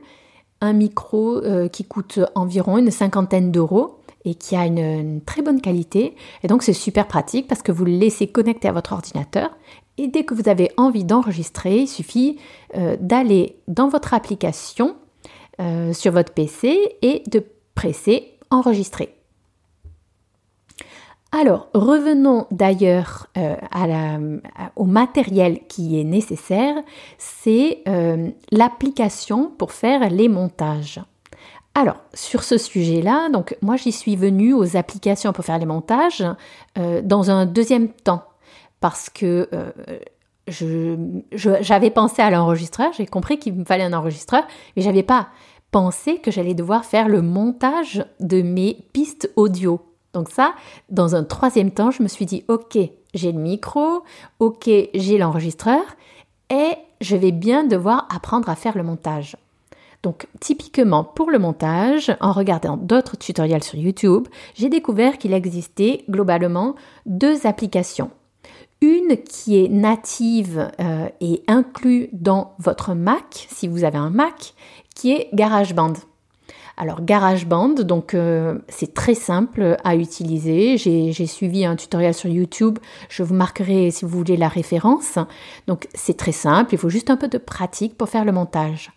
[0.61, 6.15] un micro qui coûte environ une cinquantaine d'euros et qui a une, très bonne qualité.
[6.43, 9.51] Et donc c'est super pratique parce que vous le laissez connecter à votre ordinateur
[9.97, 12.37] et dès que vous avez envie d'enregistrer, il suffit
[12.75, 14.95] euh, d'aller dans votre application
[15.59, 19.13] euh, sur votre PC et de presser enregistrer.
[21.31, 24.39] Alors, revenons d'ailleurs euh,
[24.75, 26.75] au matériel qui est nécessaire,
[27.17, 27.83] c'est
[28.49, 31.01] l'application pour faire les montages.
[31.79, 36.25] Alors, sur ce sujet-là, donc moi j'y suis venue aux applications pour faire les montages
[36.79, 38.23] euh, dans un deuxième temps
[38.79, 39.71] parce que euh,
[41.31, 45.27] j'avais pensé à l'enregistreur, j'ai compris qu'il me fallait un enregistreur, mais j'avais pas
[45.69, 49.79] pensé que j'allais devoir faire le montage de mes pistes audio.
[50.13, 50.55] Donc ça,
[50.89, 52.75] dans un troisième temps, je me suis dit, ok,
[53.13, 54.01] j'ai le micro,
[54.39, 55.83] ok, j'ai l'enregistreur,
[56.49, 59.37] et je vais bien devoir apprendre à faire le montage.
[60.07, 66.05] Donc typiquement pour le montage, en regardant d'autres tutoriels sur YouTube, j'ai découvert qu'il existait
[66.09, 68.09] globalement deux applications.
[68.79, 74.53] Une qui est native euh, et inclue dans votre Mac, si vous avez un Mac,
[74.95, 75.95] qui est GarageBand.
[76.77, 80.77] Alors GarageBand, donc euh, c'est très simple à utiliser.
[80.77, 82.79] J'ai suivi un tutoriel sur YouTube.
[83.09, 85.19] Je vous marquerai si vous voulez la référence.
[85.67, 86.75] Donc c'est très simple.
[86.75, 88.91] Il faut juste un peu de pratique pour faire le montage.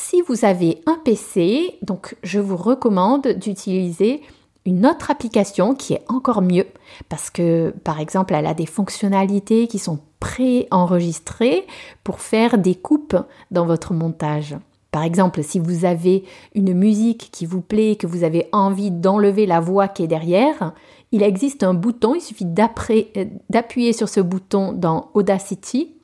[0.00, 4.22] Si vous avez un PC, donc je vous recommande d'utiliser
[4.64, 6.66] une autre application qui est encore mieux
[7.08, 11.66] parce que par exemple elle a des fonctionnalités qui sont pré-enregistrées
[12.04, 13.16] pour faire des coupes
[13.50, 14.56] dans votre montage.
[14.92, 19.46] Par exemple, si vous avez une musique qui vous plaît, que vous avez envie d'enlever
[19.46, 20.74] la voix qui est derrière,
[21.10, 25.97] il existe un bouton, il suffit d'appuyer sur ce bouton dans Audacity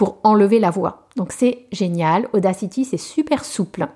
[0.00, 1.08] pour enlever la voix.
[1.16, 3.86] Donc c'est génial, Audacity c'est super souple.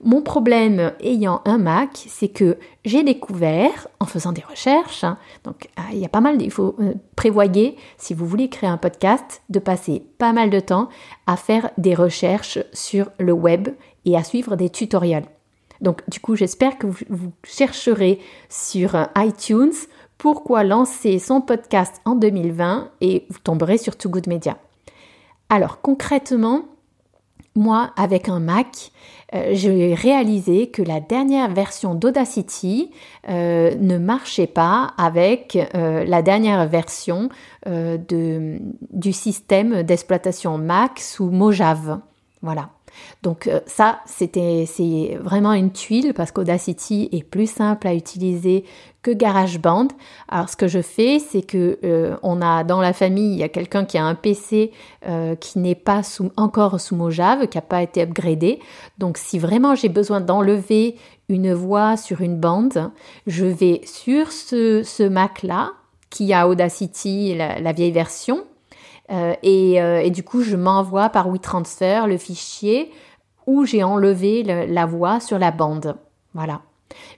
[0.00, 5.68] Mon problème ayant un Mac, c'est que j'ai découvert, en faisant des recherches, hein, donc
[5.74, 8.76] ah, il y a pas mal, il faut euh, prévoyer, si vous voulez créer un
[8.76, 10.88] podcast, de passer pas mal de temps
[11.26, 13.70] à faire des recherches sur le web
[14.04, 15.26] et à suivre des tutoriels.
[15.80, 19.74] Donc du coup, j'espère que vous, chercherez sur euh, iTunes
[20.16, 24.56] pourquoi lancer son podcast en 2020 et vous tomberez sur Too Good Media.
[25.48, 26.64] Alors concrètement,
[27.56, 28.90] moi, avec un Mac,
[29.34, 32.90] euh, j'ai réalisé que la dernière version d'Audacity
[33.28, 37.28] euh, ne marchait pas avec euh, la dernière version
[37.66, 42.00] du système d'exploitation Mac sous Mojave.
[42.42, 42.70] Voilà.
[43.22, 48.64] Donc euh, ça, c'était c'est vraiment une tuile parce qu'Audacity est plus simple à utiliser
[49.02, 49.88] que GarageBand.
[50.28, 53.42] Alors ce que je fais, c'est que euh, on a dans la famille, il y
[53.42, 54.72] a quelqu'un qui a un PC
[55.06, 56.02] euh, qui n'est pas
[56.36, 58.58] encore sous Mojave, qui n'a pas été upgradé.
[58.98, 60.96] Donc si vraiment j'ai besoin d'enlever
[61.28, 62.90] une voix sur une bande,
[63.26, 65.72] je vais sur ce, Mac là
[66.10, 68.44] qui a Audacity, la vieille version,
[69.10, 72.90] euh, euh, et, du coup, je m'envoie par WeTransfer le fichier
[73.46, 75.96] où j'ai enlevé la voix sur la bande.
[76.32, 76.62] Voilà.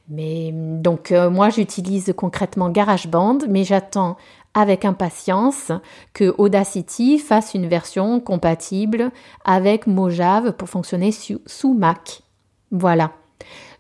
[0.09, 4.17] Mais donc euh, moi j'utilise concrètement GarageBand, mais j'attends
[4.55, 5.71] avec impatience
[6.15, 9.11] que Audacity fasse une version compatible
[9.45, 12.23] avec Mojave pour fonctionner sous, Mac.
[12.71, 13.13] Voilà.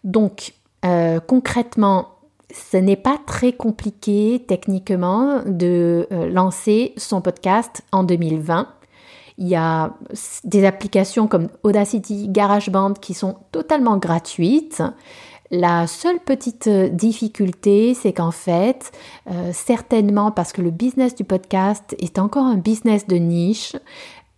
[0.04, 0.52] Donc
[1.26, 2.15] concrètement,
[2.52, 8.68] ce n'est pas très compliqué techniquement de euh, lancer son podcast en 2020.
[9.38, 9.94] Il y a
[10.44, 14.82] des applications comme Audacity, GarageBand qui sont totalement gratuites.
[15.50, 18.92] La seule petite difficulté, c'est qu'en fait,
[19.30, 23.76] euh, certainement parce que le business du podcast est encore un business de niche,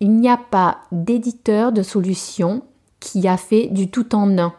[0.01, 2.63] il n'y a pas d'éditeur de solution
[2.99, 4.53] qui a fait du tout en un.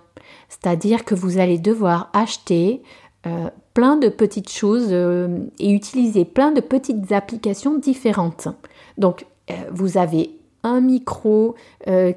[0.48, 2.82] C'est-à-dire que vous allez devoir acheter
[3.26, 8.48] euh, plein de petites choses euh, et utiliser plein de petites applications différentes.
[8.96, 10.30] Donc, euh, vous avez
[10.62, 11.54] un micro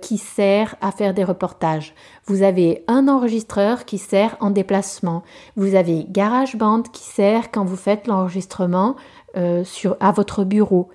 [0.01, 1.95] qui sert à faire des reportages.
[2.25, 5.23] Vous avez un enregistreur qui sert en déplacement.
[5.55, 8.97] Vous avez GarageBand qui sert quand vous faites l'enregistrement
[9.33, 10.89] à votre bureau.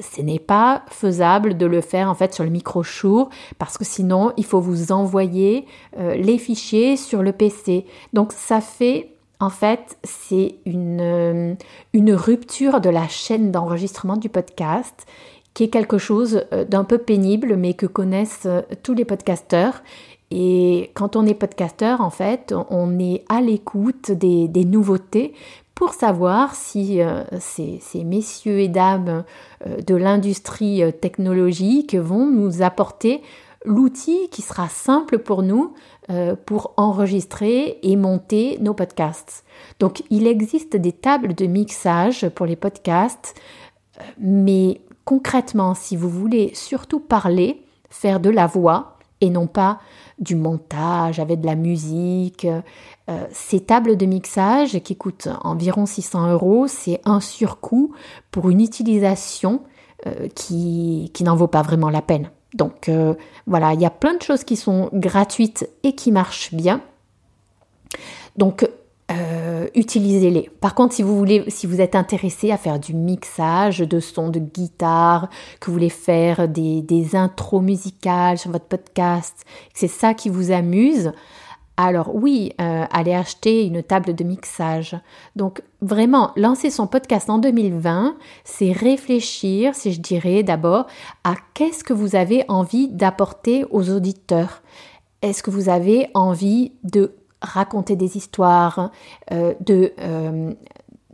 [0.00, 3.84] Ce n'est pas faisable de le faire en fait sur le micro Shure parce que
[3.84, 5.66] sinon il faut vous envoyer
[5.98, 7.84] euh, les fichiers sur le PC.
[8.12, 9.10] Donc ça fait
[9.40, 11.54] en fait c'est une, euh,
[11.92, 15.06] une rupture de la chaîne d'enregistrement du podcast
[15.54, 18.48] qui est quelque chose euh, d'un peu pénible mais que connaissent
[18.82, 19.82] tous les podcasteurs.
[20.30, 25.32] Et quand on est podcasteur, en fait, on est à l'écoute des, des nouveautés
[25.74, 29.24] pour savoir si euh, ces, messieurs et dames
[29.66, 33.22] euh, de l'industrie euh, technologique vont nous apporter
[33.64, 35.72] l'outil qui sera simple pour nous
[36.44, 39.42] pour enregistrer et monter nos podcasts.
[39.80, 43.34] Donc il existe des tables de mixage pour les podcasts,
[44.18, 49.80] mais concrètement, si vous voulez surtout parler, faire de la voix et non pas
[50.18, 52.46] du montage avec de la musique,
[53.10, 57.92] euh, ces tables de mixage qui coûtent environ 600 euros, c'est un surcoût
[58.30, 59.60] pour une utilisation
[60.06, 62.30] euh, qui, n'en vaut pas vraiment la peine.
[62.54, 63.14] Donc euh,
[63.46, 66.80] voilà, il y a plein de choses qui sont gratuites et qui marchent bien.
[68.36, 68.66] Donc
[69.76, 70.50] utilisez-les.
[70.60, 74.28] Par contre, si vous voulez, si vous êtes intéressé à faire du mixage de sons
[74.28, 75.28] de guitare,
[75.60, 80.52] que vous voulez faire des, des intros musicales sur votre podcast, c'est ça qui vous
[80.52, 81.12] amuse,
[81.76, 84.96] alors oui, euh, aller acheter une table de mixage.
[85.34, 90.86] Donc vraiment, lancer son podcast en 2020, c'est réfléchir, si je dirais d'abord,
[91.24, 94.62] à qu'est-ce que vous avez envie d'apporter aux auditeurs?
[95.22, 98.90] Est-ce que vous avez envie de raconter des histoires,
[99.32, 100.52] euh, de, euh,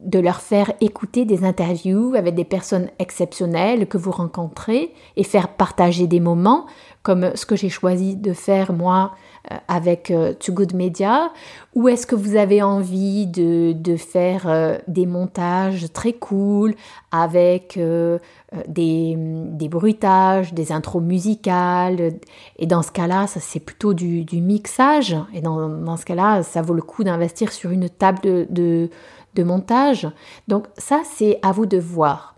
[0.00, 5.48] de leur faire écouter des interviews avec des personnes exceptionnelles que vous rencontrez et faire
[5.48, 6.66] partager des moments,
[7.02, 9.12] comme ce que j'ai choisi de faire moi
[9.50, 11.32] euh, avec euh, Too Good Media
[11.74, 16.74] Ou est-ce que vous avez envie de, de faire euh, des montages très cool
[17.10, 17.78] avec
[18.68, 22.14] des, des, bruitages, des intros musicales?
[22.58, 25.16] Et dans ce cas-là, ça c'est plutôt du, du, mixage.
[25.34, 28.90] Et dans, dans ce cas-là, ça vaut le coup d'investir sur une table de, de,
[29.34, 30.08] de montage.
[30.48, 32.34] Donc ça, c'est à vous de voir.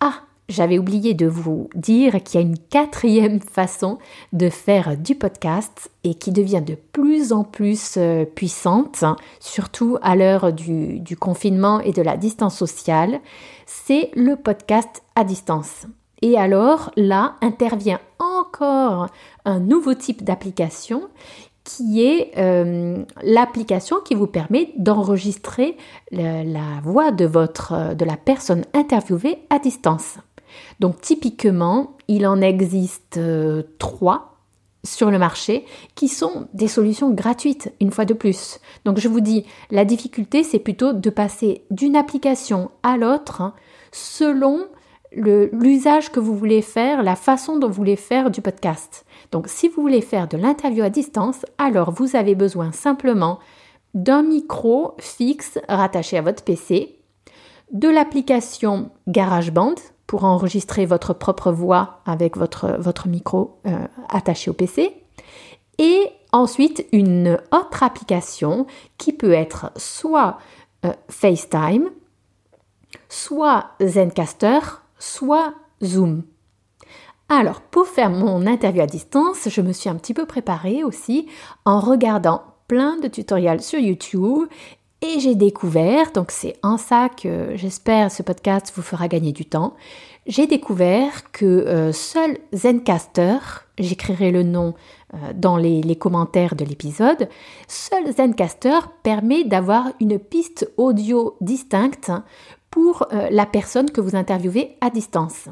[0.00, 3.98] Ah, j'avais oublié de vous dire qu'il y a une quatrième façon
[4.32, 9.04] de faire du podcast et qui devient de plus en plus euh, puissante,
[9.40, 13.20] surtout à l'heure du, confinement et de la distance sociale,
[13.66, 15.86] c'est le podcast à distance.
[16.22, 19.08] Et alors là intervient encore
[19.44, 21.08] un nouveau type d'application
[21.66, 25.76] qui est euh, l'application qui vous permet d'enregistrer
[26.12, 30.18] la voix de, votre, de la personne interviewée à distance.
[30.78, 34.36] Donc typiquement, il en existe euh, trois
[34.84, 35.64] sur le marché
[35.96, 38.60] qui sont des solutions gratuites, une fois de plus.
[38.84, 43.54] Donc je vous dis, la difficulté, c'est plutôt de passer d'une application à l'autre hein,
[43.90, 44.68] selon
[45.16, 49.04] l'usage que vous voulez faire, la façon dont vous voulez faire du podcast.
[49.32, 53.38] Donc si vous voulez faire de l'interview à distance, alors vous avez besoin simplement
[53.94, 56.98] d'un micro fixe rattaché à votre PC,
[57.72, 59.74] de l'application GarageBand
[60.06, 64.94] pour enregistrer votre propre voix avec votre, votre micro euh, attaché au PC,
[65.78, 68.66] et ensuite une autre application
[68.98, 70.38] qui peut être soit
[70.84, 71.88] euh, FaceTime,
[73.08, 74.60] soit Zencaster,
[75.06, 76.24] soit Zoom.
[77.28, 81.26] Alors, pour faire mon interview à distance, je me suis un petit peu préparée aussi
[81.64, 84.48] en regardant plein de tutoriels sur YouTube
[85.02, 89.44] et j'ai découvert, donc c'est en ça que j'espère ce podcast vous fera gagner du
[89.44, 89.74] temps,
[90.26, 93.38] j'ai découvert que euh, seul Zencaster,
[93.78, 94.74] j'écrirai le nom
[95.14, 97.28] euh, dans les, les, commentaires de l'épisode,
[97.68, 102.10] seul Zencaster permet d'avoir une piste audio distincte
[102.76, 105.48] pour euh, la personne que vous interviewez à distance.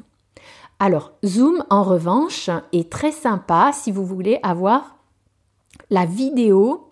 [0.79, 4.97] Alors, Zoom, en revanche, est très sympa si vous voulez avoir
[5.89, 6.91] la vidéo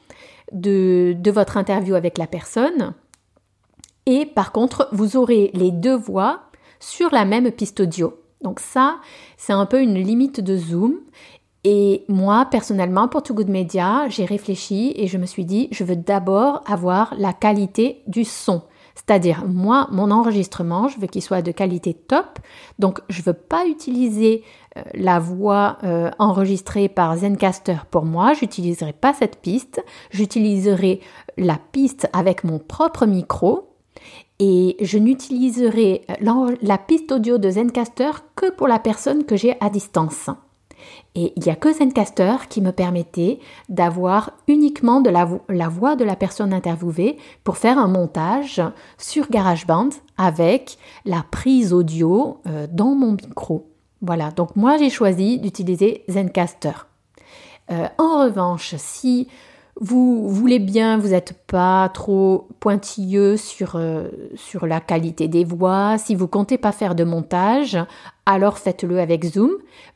[0.50, 2.94] de, votre interview avec la personne.
[4.06, 6.44] Et par contre, vous aurez les deux voix
[6.80, 8.18] sur la même piste audio.
[8.40, 9.00] Donc ça,
[9.36, 10.94] c'est un peu une limite de Zoom.
[11.62, 15.84] Et moi, personnellement, pour Too Good Media, j'ai réfléchi et je me suis dit, je
[15.84, 18.62] veux d'abord avoir la qualité du son.
[19.04, 22.38] C'est-à-dire, moi, mon enregistrement, je veux qu'il soit de qualité top.
[22.78, 24.44] Donc, je ne veux pas utiliser
[24.76, 28.32] euh, la voix euh, enregistrée par Zencaster pour moi.
[28.32, 29.82] J'utiliserai pas cette piste.
[30.10, 31.00] J'utiliserai
[31.36, 33.74] la piste avec mon propre micro.
[34.38, 39.56] Et je n'utiliserai euh, la piste audio de Zencaster que pour la personne que j'ai
[39.60, 40.30] à distance.
[41.14, 46.16] Et il n'y a que Zencaster qui me permettait d'avoir uniquement la, voix de la
[46.16, 48.62] personne interviewée pour faire un montage
[48.98, 53.68] sur GarageBand avec la prise audio euh, dans mon micro.
[54.00, 56.86] Voilà, donc moi j'ai choisi d'utiliser Zencaster.
[57.70, 59.28] Euh, en revanche, si
[59.80, 65.96] vous voulez bien, vous n'êtes pas trop pointilleux sur, euh, sur la qualité des voix,
[65.98, 67.78] si vous comptez pas faire de montage,
[68.26, 69.50] alors faites-le avec Zoom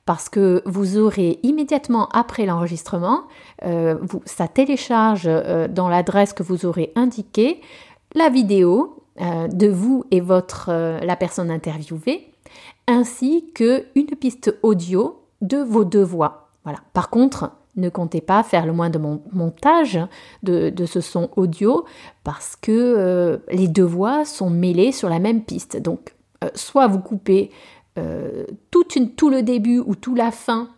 [0.06, 3.24] parce que vous aurez immédiatement après l'enregistrement,
[3.64, 7.60] euh, ça télécharge euh, dans l'adresse que vous aurez indiquée
[8.14, 12.30] la vidéo de vous et votre la personne interviewée,
[12.86, 16.50] ainsi que une piste audio de vos deux voix.
[16.64, 16.80] Voilà.
[16.92, 18.98] Par contre, ne comptez pas faire le moins de
[19.32, 20.00] montage
[20.42, 21.84] de, ce son audio
[22.24, 25.76] parce que euh, les deux voix sont mêlées sur la même piste.
[25.76, 27.50] Donc, euh, soit vous coupez
[27.98, 30.68] euh, tout le début ou tout la fin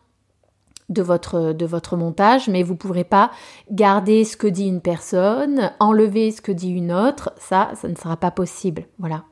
[0.89, 3.31] de votre, de votre montage, mais vous ne pourrez pas
[3.71, 7.33] garder ce que dit une personne, enlever ce que dit une autre.
[7.39, 8.87] Ça, ça ne sera pas possible.
[8.99, 9.25] Voilà.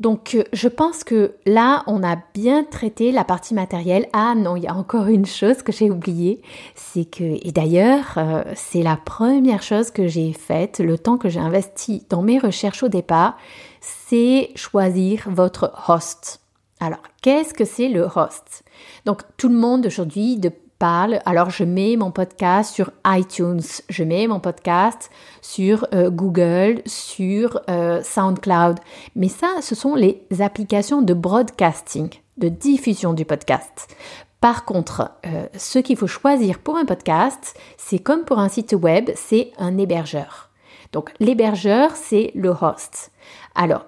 [0.00, 4.08] Donc euh, je pense que là, on a bien traité la partie matérielle.
[4.12, 6.42] Ah non, il y a encore une chose que j'ai oubliée,
[6.74, 11.28] c'est que, et d'ailleurs, euh, c'est la première chose que j'ai faite, le temps que
[11.28, 13.36] j'ai investi dans mes recherches au départ,
[13.80, 16.40] c'est choisir votre host.
[16.80, 18.64] Alors, qu'est-ce que c'est le host?
[19.06, 24.26] Donc, tout le monde aujourd'hui, de alors je mets mon podcast sur iTunes, je mets
[24.26, 25.10] mon podcast
[25.40, 28.78] sur euh, Google, sur euh, SoundCloud.
[29.16, 33.94] Mais ça, ce sont les applications de broadcasting, de diffusion du podcast.
[34.40, 38.74] Par contre, euh, ce qu'il faut choisir pour un podcast, c'est comme pour un site
[38.74, 40.50] web, c'est un hébergeur.
[40.92, 43.10] Donc l'hébergeur, c'est le host.
[43.54, 43.86] Alors,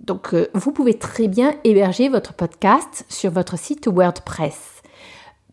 [0.00, 4.79] donc vous pouvez très bien héberger votre podcast sur votre site WordPress.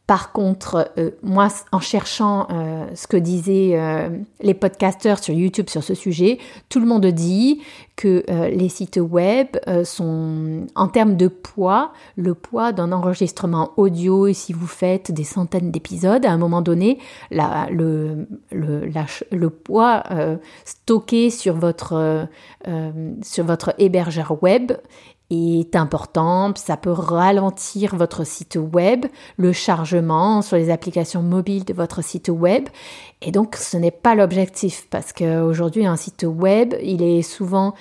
[0.07, 4.07] Par contre, euh, moi, en cherchant euh, ce que disaient euh,
[4.39, 6.39] les podcasteurs sur YouTube sur ce sujet,
[6.69, 7.61] tout le monde dit
[7.97, 9.47] que les sites web
[9.83, 15.23] sont, en termes de poids, le poids d'un enregistrement audio, et si vous faites des
[15.23, 16.99] centaines d'épisodes, à un moment donné,
[17.31, 18.27] le,
[19.49, 20.03] poids
[20.63, 22.27] stocké sur votre,
[23.23, 24.73] sur votre hébergeur web
[25.29, 29.05] est important, ça peut ralentir votre site web,
[29.37, 32.69] le chargement sur les applications mobiles de votre site web.
[33.21, 37.73] Et donc ce n'est pas l'objectif parce qu'aujourd'hui un site web, il est souvent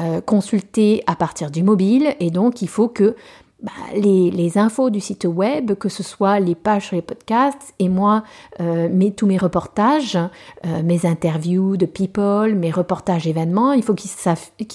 [0.00, 3.16] euh, consulté à partir du mobile et donc il faut que
[3.60, 7.88] bah, les, infos du site web, que ce soit les pages sur les podcasts, et
[7.88, 8.22] moi,
[8.60, 14.10] euh, tous mes reportages, euh, mes interviews de people, mes reportages événements, il faut qu'ils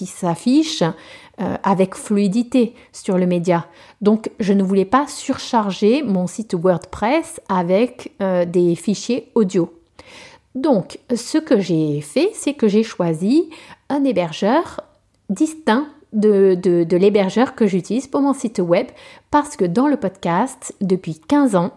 [0.08, 3.68] s'affichent euh, avec fluidité sur le média.
[4.02, 9.74] Donc, je ne voulais pas surcharger mon site WordPress avec des fichiers audio.
[10.56, 13.50] Donc, ce que j'ai fait, c'est que j'ai choisi
[13.88, 14.82] un hébergeur
[15.30, 18.88] distinct de, l'hébergeur que j'utilise pour mon site web
[19.32, 21.72] parce que dans le podcast, depuis 15 ans,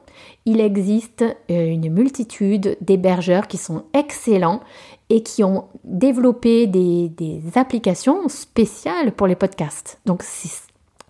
[0.45, 4.61] il existe euh, une multitude d'hébergeurs qui sont excellents
[5.09, 10.01] et qui ont développé des, applications spéciales pour les podcasts.
[10.05, 10.51] Donc c'est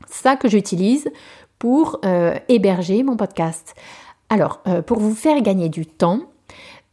[0.08, 1.08] ça que j'utilise
[1.58, 3.74] pour euh, héberger mon podcast.
[4.28, 6.22] Alors, euh, pour vous faire gagner du temps,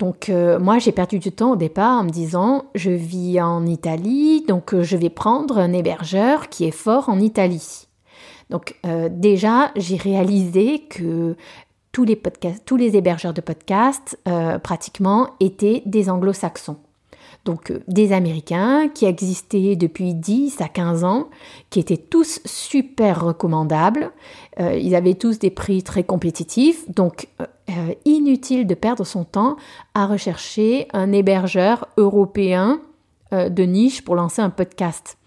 [0.03, 3.65] donc euh, moi j'ai perdu du temps au départ en me disant je vis en
[3.65, 7.87] Italie, donc euh, je vais prendre un hébergeur qui est fort en Italie.
[8.49, 11.37] Donc euh, déjà j'ai réalisé que
[11.93, 14.19] tous les, podcasts, tous les hébergeurs de podcasts
[14.61, 16.77] pratiquement étaient des anglo-saxons
[17.45, 21.29] donc des Américains qui existaient depuis 10 à 15 ans,
[21.69, 24.11] qui étaient tous super recommandables.
[24.57, 27.27] Ils avaient tous des prix très compétitifs, donc
[27.69, 29.55] euh, inutile de perdre son temps
[29.93, 32.81] à rechercher un hébergeur européen
[33.31, 35.17] de niche pour lancer un podcast.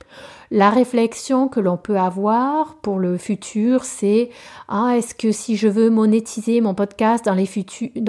[0.51, 4.31] La réflexion que l'on peut avoir pour le futur, c'est
[4.69, 7.35] ah, est-ce que si je veux monétiser mon podcast dans,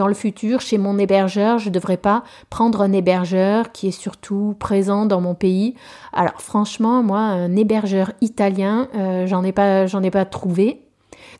[0.07, 4.55] le futur chez mon hébergeur, je ne devrais pas prendre un hébergeur qui est surtout
[4.59, 5.73] présent dans mon pays?
[6.13, 10.81] Alors franchement, moi, un hébergeur italien, euh, j'en ai pas, ai pas trouvé.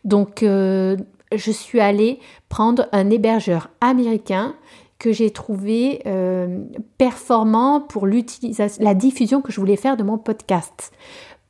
[0.04, 0.98] Donc, euh,
[1.34, 2.20] je suis allée
[2.50, 4.56] prendre un hébergeur américain
[5.00, 6.64] que j'ai trouvé euh,
[6.98, 10.92] performant pour la diffusion que je voulais faire de mon podcast.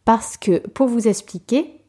[0.06, 1.82] Parce que, pour vous expliquer,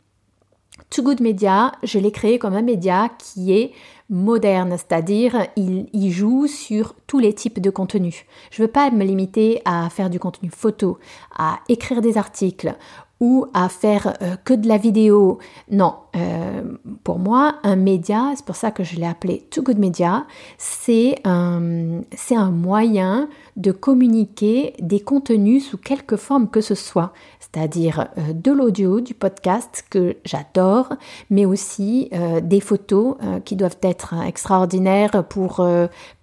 [0.90, 3.72] Too Good Media, je l'ai créé comme un média qui est
[4.08, 8.24] moderne, c'est-à-dire il, il, joue sur tous les types de contenus.
[8.50, 10.98] Je ne veux pas me limiter à faire du contenu photo,
[11.36, 12.74] à écrire des articles
[13.20, 15.38] ou à faire euh, que de la vidéo.
[15.70, 16.62] Non, euh,
[17.02, 21.16] pour moi, un média, c'est pour ça que je l'ai appelé Too Good Media, c'est
[21.24, 28.08] un, c'est un moyen de communiquer des contenus sous quelque forme que ce soit, c'est-à-dire
[28.18, 30.92] euh, de l'audio, du podcast que j'adore,
[31.30, 32.10] mais aussi
[32.42, 35.66] des photos qui doivent être extraordinaires pour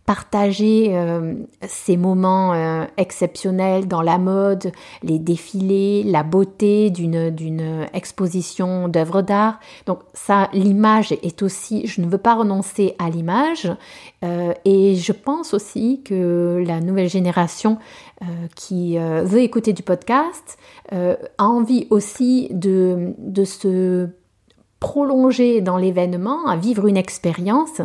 [0.06, 1.34] partager euh,
[1.68, 9.60] ces moments euh, exceptionnels dans la mode, les défilés, la beauté d'une exposition d'œuvres d'art.
[9.88, 13.72] Donc ça, l'image est aussi, je ne veux pas renoncer à l'image
[14.24, 17.78] euh, et je pense aussi que la nouvelle génération
[18.56, 20.58] qui veut écouter du podcast
[20.91, 24.08] a envie aussi de, de se
[24.80, 27.82] prolonger dans l'événement, à vivre une expérience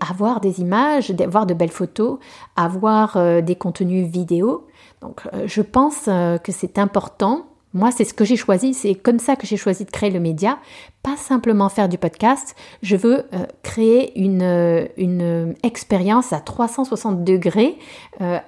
[0.00, 2.18] avoir des images, avoir de belles photos,
[2.56, 4.66] avoir euh, des contenus vidéo.
[5.00, 7.46] Donc euh, je pense euh, que c'est important.
[7.74, 10.20] Moi, c'est ce que j'ai choisi, c'est comme ça que j'ai choisi de créer le
[10.20, 10.58] média,
[11.02, 13.26] pas simplement faire du podcast, je veux
[13.62, 17.76] créer une, une expérience à 360 degrés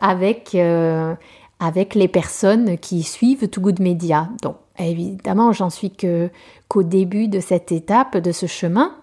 [0.01, 0.57] avec,
[1.61, 4.31] avec les personnes qui suivent Too Good Media.
[4.41, 8.95] Donc évidemment, j'en suis qu'au début de cette étape, de ce chemin.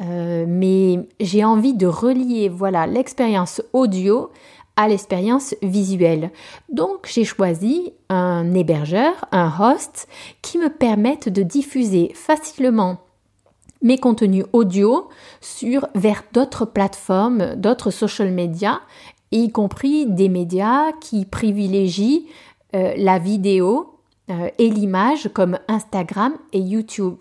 [0.00, 4.30] Euh, mais j'ai envie de relier voilà l'expérience audio
[4.76, 6.30] à l'expérience visuelle.
[6.68, 10.06] Donc j'ai choisi un hébergeur, un host
[10.40, 12.98] qui me permette de diffuser facilement
[13.82, 15.08] mes contenus audio
[15.40, 18.80] sur vers d'autres plateformes, d'autres social media,
[19.32, 22.26] y compris des médias qui privilégient
[22.74, 23.98] euh, la vidéo
[24.30, 27.16] euh, et l'image comme Instagram et YouTube.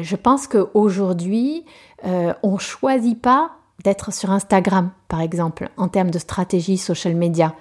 [0.00, 1.64] Je pense qu'aujourd'hui,
[2.04, 3.52] euh, on ne choisit pas
[3.84, 7.54] d'être sur Instagram, par exemple, en termes de stratégie social media.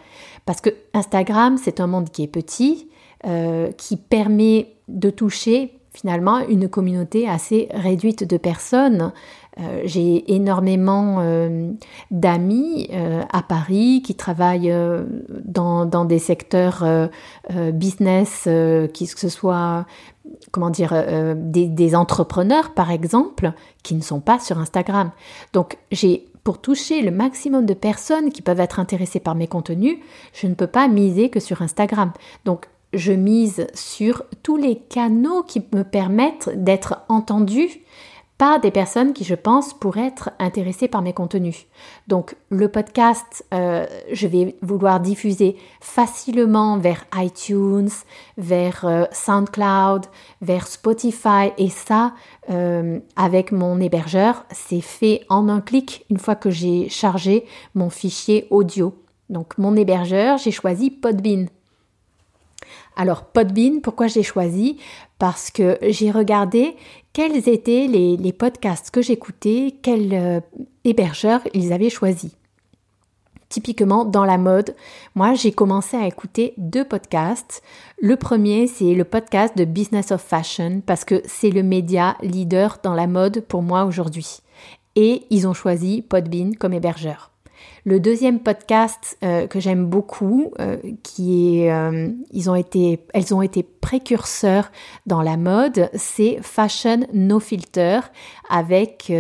[0.46, 2.90] Parce que Instagram, c'est un monde qui est petit,
[3.26, 9.12] euh, qui permet de toucher finalement une communauté assez réduite de personnes.
[9.60, 11.72] Euh, j'ai énormément euh,
[12.10, 14.74] d'amis euh, à Paris qui travaillent
[15.44, 16.86] dans, des secteurs
[17.74, 19.86] business, que ce soit
[20.52, 20.94] comment dire,
[21.36, 25.12] des, des, entrepreneurs par exemple, qui ne sont pas sur Instagram.
[25.54, 29.98] Donc j'ai pour toucher le maximum de personnes qui peuvent être intéressées par mes contenus,
[30.34, 32.12] je ne peux pas miser que sur Instagram.
[32.46, 37.82] Donc je mise sur tous les canaux qui me permettent d'être entendue
[38.42, 41.68] par des personnes qui, je pense, pourraient être intéressées par mes contenus.
[42.08, 47.92] Donc, le podcast, euh, je vais vouloir diffuser facilement vers iTunes,
[48.40, 50.08] vers euh, SoundCloud,
[50.42, 52.16] vers Spotify, et ça,
[52.50, 57.92] euh, avec mon hébergeur, c'est fait en un clic une fois que j'ai chargé mon
[57.92, 58.96] fichier audio.
[59.30, 61.46] Donc, mon hébergeur, j'ai choisi Podbean.
[62.96, 64.78] Alors Podbean, pourquoi j'ai choisi?
[65.18, 66.76] Parce que j'ai regardé
[67.14, 70.40] quels étaient les, podcasts que j'écoutais, quel euh,
[70.84, 72.36] hébergeur ils avaient choisi.
[73.50, 74.76] Typiquement dans la mode,
[75.14, 77.62] moi j'ai commencé à écouter deux podcasts.
[78.02, 82.80] Le premier c'est le podcast de Business of Fashion parce que c'est le média leader
[82.82, 84.40] dans la mode pour moi aujourd'hui.
[84.96, 87.31] Et ils ont choisi Podbean comme hébergeur.
[87.84, 93.34] Le deuxième podcast euh, que j'aime beaucoup, euh, qui est, euh, ils ont été, elles
[93.34, 94.72] ont été précurseurs
[95.08, 98.02] dans la mode, c'est Fashion No Filter
[98.50, 99.12] avec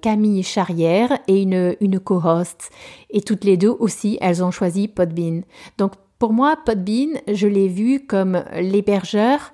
[0.00, 2.70] Camille Charrière et une, une co-host.
[3.10, 5.42] Et toutes les deux aussi, elles ont choisi Podbean.
[5.76, 9.52] Donc pour moi, Podbean, je l'ai vu comme l'hébergeur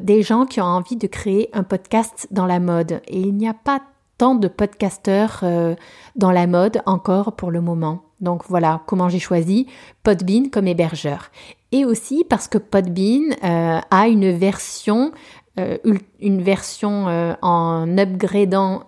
[0.00, 3.00] des gens qui ont envie de créer un podcast dans la mode.
[3.08, 3.82] Et il n'y a pas
[4.18, 5.74] tant de podcasteurs euh,
[6.16, 8.02] dans la mode encore pour le moment.
[8.20, 9.68] Donc voilà comment j'ai choisi
[10.02, 11.30] Podbean comme hébergeur.
[11.70, 15.12] Et aussi parce que Podbean euh, a une version
[15.58, 15.78] euh,
[16.20, 17.06] une version
[17.42, 18.84] en upgradant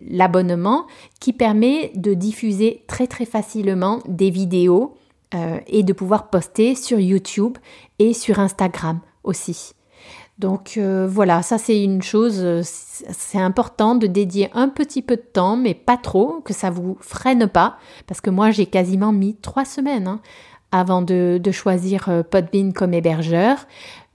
[0.00, 0.86] l'abonnement
[1.20, 4.94] qui permet de diffuser très très facilement des vidéos
[5.66, 7.58] et de pouvoir poster sur YouTube
[7.98, 9.74] et sur Instagram aussi.
[10.38, 15.16] Donc euh, voilà, ça c'est une chose, euh, c'est important de dédier un petit peu
[15.16, 17.76] de temps, mais pas trop, que ça vous freine pas,
[18.08, 20.20] parce que moi j'ai quasiment mis trois semaines hein,
[20.72, 23.66] avant de, choisir euh, Podbean comme hébergeur.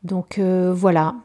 [0.04, 1.16] Donc voilà.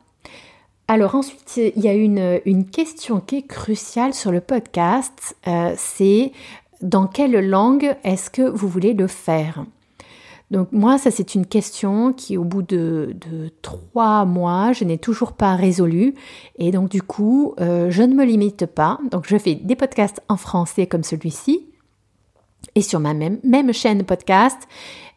[0.89, 5.37] Alors ensuite, il y a une, une, question qui est cruciale sur le podcast,
[5.77, 6.33] c'est
[6.83, 9.65] dans quelle langue est-ce que vous voulez le faire?
[10.55, 13.17] Donc moi, ça c'est une question qui au bout de,
[13.61, 16.15] trois mois, je n'ai toujours pas résolu.
[16.61, 19.01] Et donc du coup, euh, je ne me limite pas.
[19.11, 21.67] Donc je fais des podcasts en français comme celui-ci.
[22.77, 23.41] Et sur ma même,
[23.73, 24.59] chaîne podcast,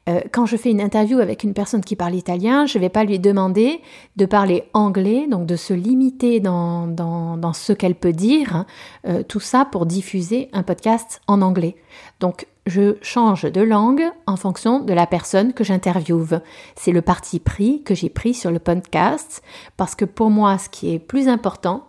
[0.10, 2.90] euh, quand je fais une interview avec une personne qui parle italien, je ne vais
[2.90, 3.80] pas lui demander
[4.16, 8.66] de parler anglais, donc de se limiter dans, dans, ce qu'elle peut dire, hein,
[9.08, 11.76] euh, tout ça pour diffuser un podcast en anglais.
[12.20, 16.42] Donc je change de langue en fonction de la personne que j'interviewe.
[16.76, 19.42] C'est le parti pris que j'ai pris sur le podcast
[19.78, 21.86] parce que pour moi, ce qui est plus important,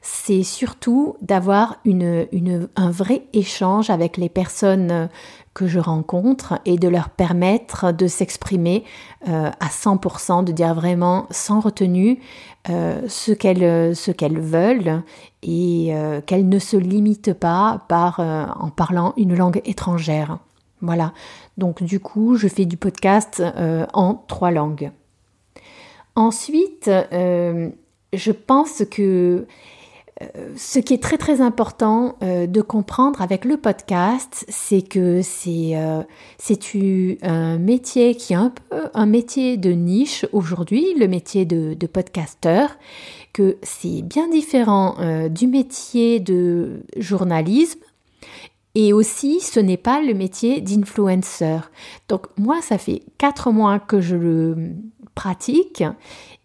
[0.00, 2.26] c'est surtout d'avoir une,
[2.76, 5.10] un vrai échange avec les personnes
[5.66, 8.84] je rencontre et de leur permettre de s'exprimer
[9.28, 12.18] euh, à 100%, de dire vraiment sans retenue
[12.68, 15.02] euh, ce qu'elles ce qu'elles veulent
[15.42, 20.38] et euh, qu'elles ne se limitent pas par en parlant une langue étrangère.
[20.80, 21.12] Voilà.
[21.58, 23.42] Donc du coup, je fais du podcast
[23.92, 24.90] en trois langues.
[26.16, 29.46] Ensuite, je pense que
[30.56, 35.76] ce qui est très très important euh, de comprendre avec le podcast, c'est que c'est
[35.76, 36.02] euh,
[37.22, 42.76] un métier qui est un peu un métier de niche aujourd'hui, le métier de, podcasteur,
[43.32, 47.80] que c'est bien différent euh, du métier de journalisme.
[48.74, 51.58] Et aussi, ce n'est pas le métier d'influencer.
[52.08, 54.74] Donc moi, ça fait quatre mois que je le
[55.16, 55.82] pratique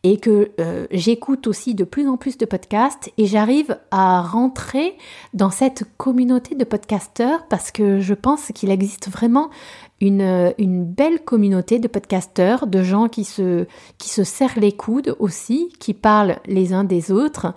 [0.05, 4.95] et que euh, j'écoute aussi de plus en plus de podcasts et j'arrive à rentrer
[5.33, 9.49] dans cette communauté de podcasteurs parce que je pense qu'il existe vraiment
[10.01, 13.65] une, une, belle communauté de podcasteurs, de gens qui se,
[13.97, 17.55] qui se serrent les coudes aussi, qui parlent les uns des autres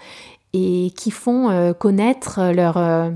[0.55, 3.11] et qui font euh, connaître leur, euh,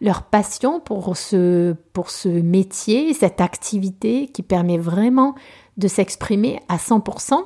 [0.00, 5.34] leur passion pour ce, pour ce métier, cette activité qui permet vraiment
[5.76, 7.44] de s'exprimer à 100%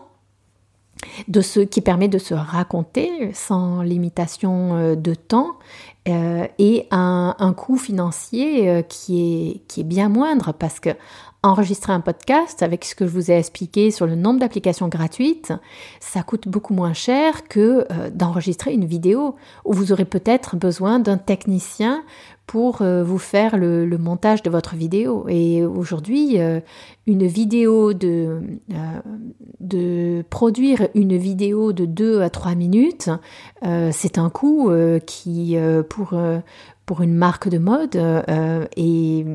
[1.29, 5.53] de ce qui permet de se raconter sans limitation euh, de temps
[6.09, 10.53] euh, et un, un coût financier euh, qui est, qui est bien moindre.
[10.53, 10.91] Parce que
[11.45, 15.53] enregistrer un podcast avec ce que je vous ai expliqué sur le nombre d'applications gratuites,
[15.99, 19.35] ça coûte beaucoup moins cher que d'enregistrer une vidéo
[19.65, 22.05] où vous aurez peut-être besoin d'un technicien
[22.47, 25.27] pour euh, vous faire le, montage de votre vidéo.
[25.29, 26.61] Et aujourd'hui, euh,
[27.07, 29.01] une vidéo de, euh,
[29.61, 33.11] de produire une vidéo de 2 à 3 minutes,
[33.91, 34.71] c'est un coût
[35.07, 35.57] qui,
[35.89, 36.15] pour,
[36.87, 39.27] pour une marque de mode, est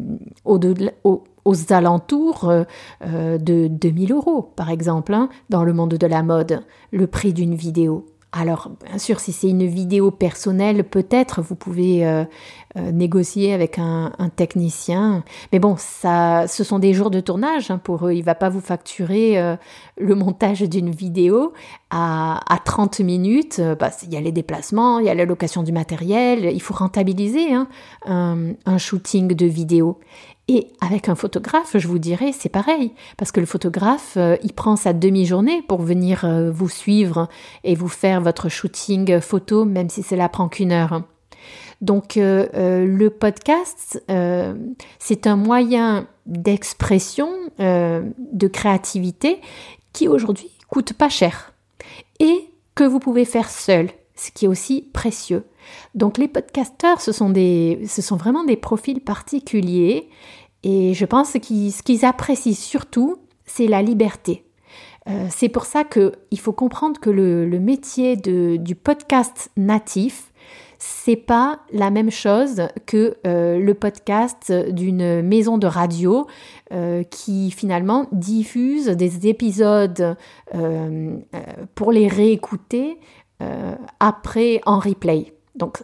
[0.45, 2.51] au, aux, alentours
[3.01, 7.55] de 2000 euros, par exemple, hein, dans le monde de la mode, le prix d'une
[7.55, 8.05] vidéo.
[8.39, 12.23] Alors, bien sûr, si c'est une vidéo personnelle, peut-être vous pouvez euh,
[12.77, 15.23] euh, négocier avec un, technicien.
[15.51, 18.13] Mais bon, ça, ce sont des jours de tournage hein, pour eux.
[18.13, 19.55] Il va pas vous facturer euh,
[19.99, 21.53] le montage d'une vidéo
[21.89, 23.59] à, 30 minutes.
[24.03, 26.51] il y a les déplacements, il y a la location du matériel.
[26.53, 27.67] Il faut rentabiliser hein,
[28.05, 29.97] un shooting de vidéo.
[30.49, 34.53] Et avec un photographe, je vous dirais, c'est pareil, parce que le photographe, euh, il
[34.53, 37.27] prend sa demi-journée pour venir euh, vous suivre
[37.65, 41.03] et vous faire votre shooting photo, même si cela prend qu'une heure.
[41.81, 44.03] Donc euh, le podcast,
[44.99, 47.29] c'est un moyen d'expression,
[47.59, 49.39] de créativité
[49.93, 51.53] qui aujourd'hui coûte pas cher
[52.19, 55.43] et que vous pouvez faire seul, ce qui est aussi précieux.
[55.95, 57.31] Donc les podcasteurs, ce sont,
[58.17, 60.09] vraiment des profils particuliers
[60.63, 64.43] et je pense que ce qu'ils apprécient surtout, c'est la liberté.
[65.07, 70.31] Euh, c'est pour ça qu'il faut comprendre que le, métier du podcast natif,
[70.79, 76.27] c'est pas la même chose que euh, le podcast d'une maison de radio
[76.71, 80.15] euh, qui finalement diffuse des épisodes
[81.75, 82.99] pour les réécouter
[83.99, 85.36] après en replay.
[85.57, 85.83] Donc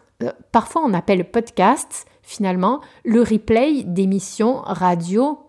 [0.51, 5.39] parfois on appelle podcast finalement le replay d'émissions radio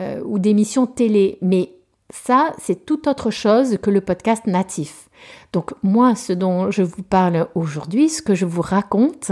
[0.00, 1.38] euh, ou d'émissions télé.
[1.42, 1.72] Mais
[2.10, 5.08] ça, c'est tout autre chose que le podcast natif.
[5.52, 9.30] Donc moi, ce dont je vous parle aujourd'hui, ce que je vous raconte,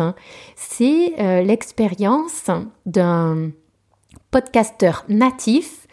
[0.56, 2.50] c'est euh, l'expérience
[2.86, 3.50] d'un
[4.30, 5.86] podcasteur natif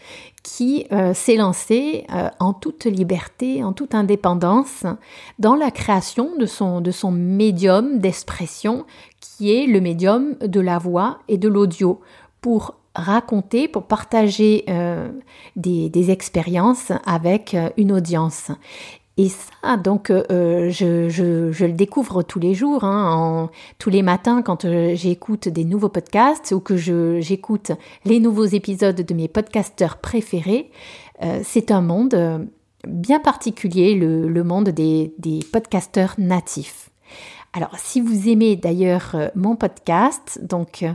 [0.45, 2.05] qui euh, s'est lancé
[2.39, 4.85] en toute liberté, en toute indépendance,
[5.39, 8.85] dans la création de son, médium d'expression
[9.19, 11.99] qui est le médium de la voix et de l'audio
[12.41, 15.09] pour raconter, pour partager euh,
[15.55, 18.51] des, expériences avec euh, une audience.
[19.17, 23.49] Et ça, donc, euh, je, le découvre tous les jours, hein,
[23.79, 27.71] tous les matins quand j'écoute des nouveaux podcasts ou que j'écoute
[28.03, 30.69] les nouveaux épisodes de mes podcasteurs préférés.
[31.43, 32.49] c'est un monde
[32.85, 36.89] bien particulier, le, monde des, des podcasteurs natifs.
[37.57, 40.91] Alors, si vous aimez d'ailleurs euh, mon podcast, donc euh,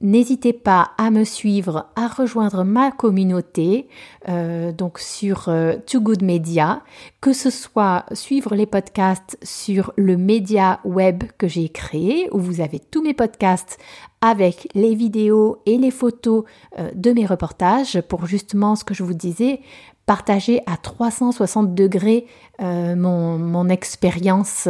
[0.00, 3.88] n'hésitez pas à me suivre, à rejoindre ma communauté,
[4.28, 5.50] euh, donc sur
[5.84, 6.84] Too Good Media,
[7.20, 12.60] que ce soit suivre les podcasts sur le média web que j'ai créé, où vous
[12.60, 13.76] avez tous mes podcasts
[14.20, 16.44] avec les vidéos et les photos
[16.94, 19.60] de mes reportages pour justement ce que je vous disais,
[20.06, 22.26] partager à 360 degrés
[22.60, 24.66] mon, mon expérience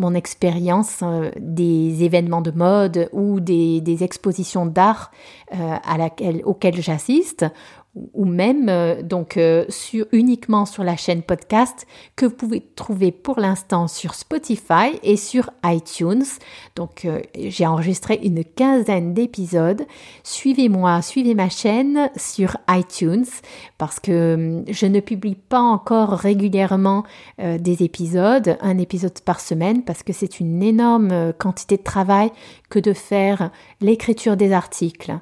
[0.00, 5.12] mon expérience euh, des événements de mode ou des, expositions d'art
[5.54, 5.76] euh,
[6.44, 7.44] auxquelles j'assiste
[7.94, 9.64] ou même euh, donc euh,
[10.12, 15.50] uniquement sur la chaîne podcast que vous pouvez trouver pour l'instant sur Spotify et sur
[15.64, 16.24] iTunes.
[16.76, 19.84] Donc euh, j'ai enregistré une quinzaine d'épisodes.
[20.22, 23.26] Suivez-moi, suivez ma chaîne sur iTunes
[23.76, 27.04] parce que hum, je ne publie pas encore régulièrement
[27.38, 32.30] des épisodes, un épisode par semaine parce que c'est une énorme quantité de travail
[32.68, 35.12] que de faire l'écriture des articles,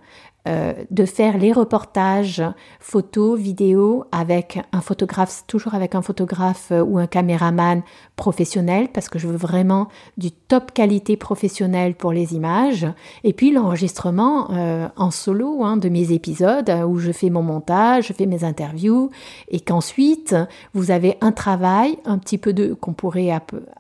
[0.48, 2.42] euh, de faire les reportages
[2.80, 7.82] photos, vidéos avec un photographe, toujours avec un photographe euh, ou un caméraman
[8.16, 12.86] professionnel parce que je veux vraiment du top qualité professionnelle pour les images.
[13.24, 18.06] Et puis l'enregistrement euh, en solo hein, de mes épisodes où je fais mon montage,
[18.06, 19.10] je fais mes interviews
[19.48, 20.34] et qu'ensuite
[20.72, 23.30] vous avez un travail un petit peu de qu'on pourrait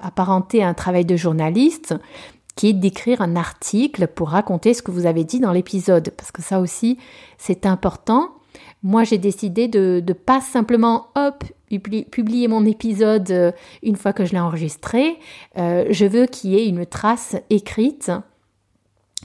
[0.00, 1.94] apparenter à un travail de journaliste
[2.58, 6.32] qui est d'écrire un article pour raconter ce que vous avez dit dans l'épisode, parce
[6.32, 6.98] que ça aussi,
[7.38, 8.30] c'est important.
[8.82, 11.44] Moi, j'ai décidé de ne pas simplement, hop,
[12.10, 13.52] publier mon épisode euh,
[13.84, 15.18] une fois que je l'ai enregistré.
[15.56, 18.10] Euh, je veux qu'il y ait une trace écrite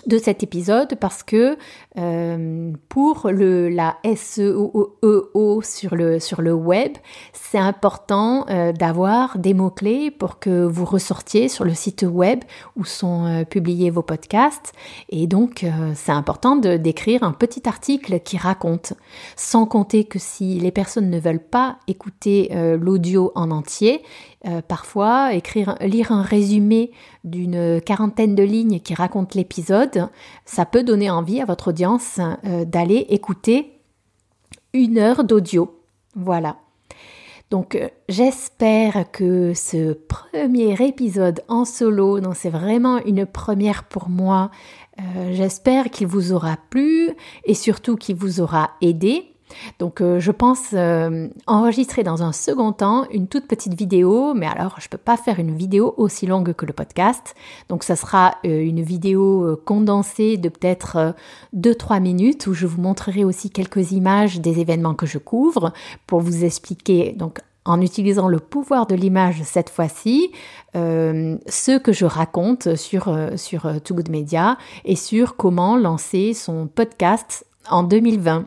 [0.07, 1.57] de cet épisode parce que
[1.97, 6.93] euh, pour le, la SEO e sur le, web,
[7.31, 12.39] c'est important euh, d'avoir des mots-clés pour que vous ressortiez sur le site web
[12.75, 14.73] où sont euh, publiés vos podcasts.
[15.09, 15.65] Et donc,
[15.95, 18.93] c'est important de, d'écrire un petit article qui raconte,
[19.35, 24.01] sans compter que si les personnes ne veulent pas écouter l'audio en entier,
[24.45, 26.91] euh, parfois, écrire, lire un résumé
[27.23, 30.09] d'une quarantaine de lignes qui raconte l'épisode,
[30.43, 33.79] ça peut donner envie à votre audience euh, d'aller écouter
[34.73, 35.79] une heure d'audio.
[36.15, 36.57] Voilà.
[37.51, 44.09] Donc euh, j'espère que ce premier épisode en solo, donc c'est vraiment une première pour
[44.09, 44.51] moi,
[45.31, 47.09] j'espère qu'il vous aura plu
[47.45, 49.32] et surtout qu'il vous aura aidé.
[49.79, 54.47] Donc euh, je pense euh, enregistrer dans un second temps une toute petite vidéo, mais
[54.47, 57.35] alors je ne peux pas faire une vidéo aussi longue que le podcast.
[57.69, 61.15] Donc ça sera euh, une vidéo condensée de peut-être
[61.55, 65.73] 2-3 minutes où je vous montrerai aussi quelques images des événements que je couvre
[66.07, 70.31] pour vous expliquer donc en utilisant le pouvoir de l'image cette fois-ci,
[70.73, 77.45] ce que je raconte sur, sur Too Good Media et sur comment lancer son podcast
[77.69, 78.45] en 2020.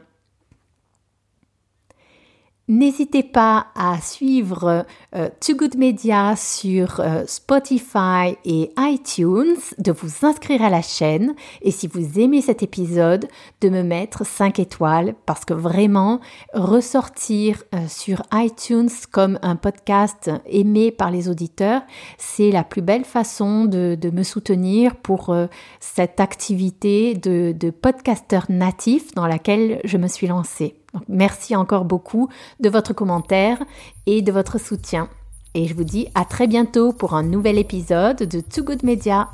[2.68, 10.26] N'hésitez pas à suivre euh, Too Good Media sur euh, Spotify et iTunes, de vous
[10.26, 11.36] inscrire à la chaîne.
[11.62, 13.28] Et si vous aimez cet épisode,
[13.60, 16.18] de me mettre 5 étoiles parce que vraiment
[16.54, 21.82] ressortir euh, sur iTunes comme un podcast aimé par les auditeurs,
[22.18, 25.36] c'est la plus belle façon de, me soutenir pour
[25.78, 30.74] cette activité de, de podcasteur natif dans laquelle je me suis lancée
[31.08, 32.28] merci encore beaucoup
[32.60, 33.58] de votre commentaire
[34.06, 35.08] et de votre soutien.
[35.54, 39.28] Et je vous dis à très bientôt pour un nouvel épisode de Too Good Media.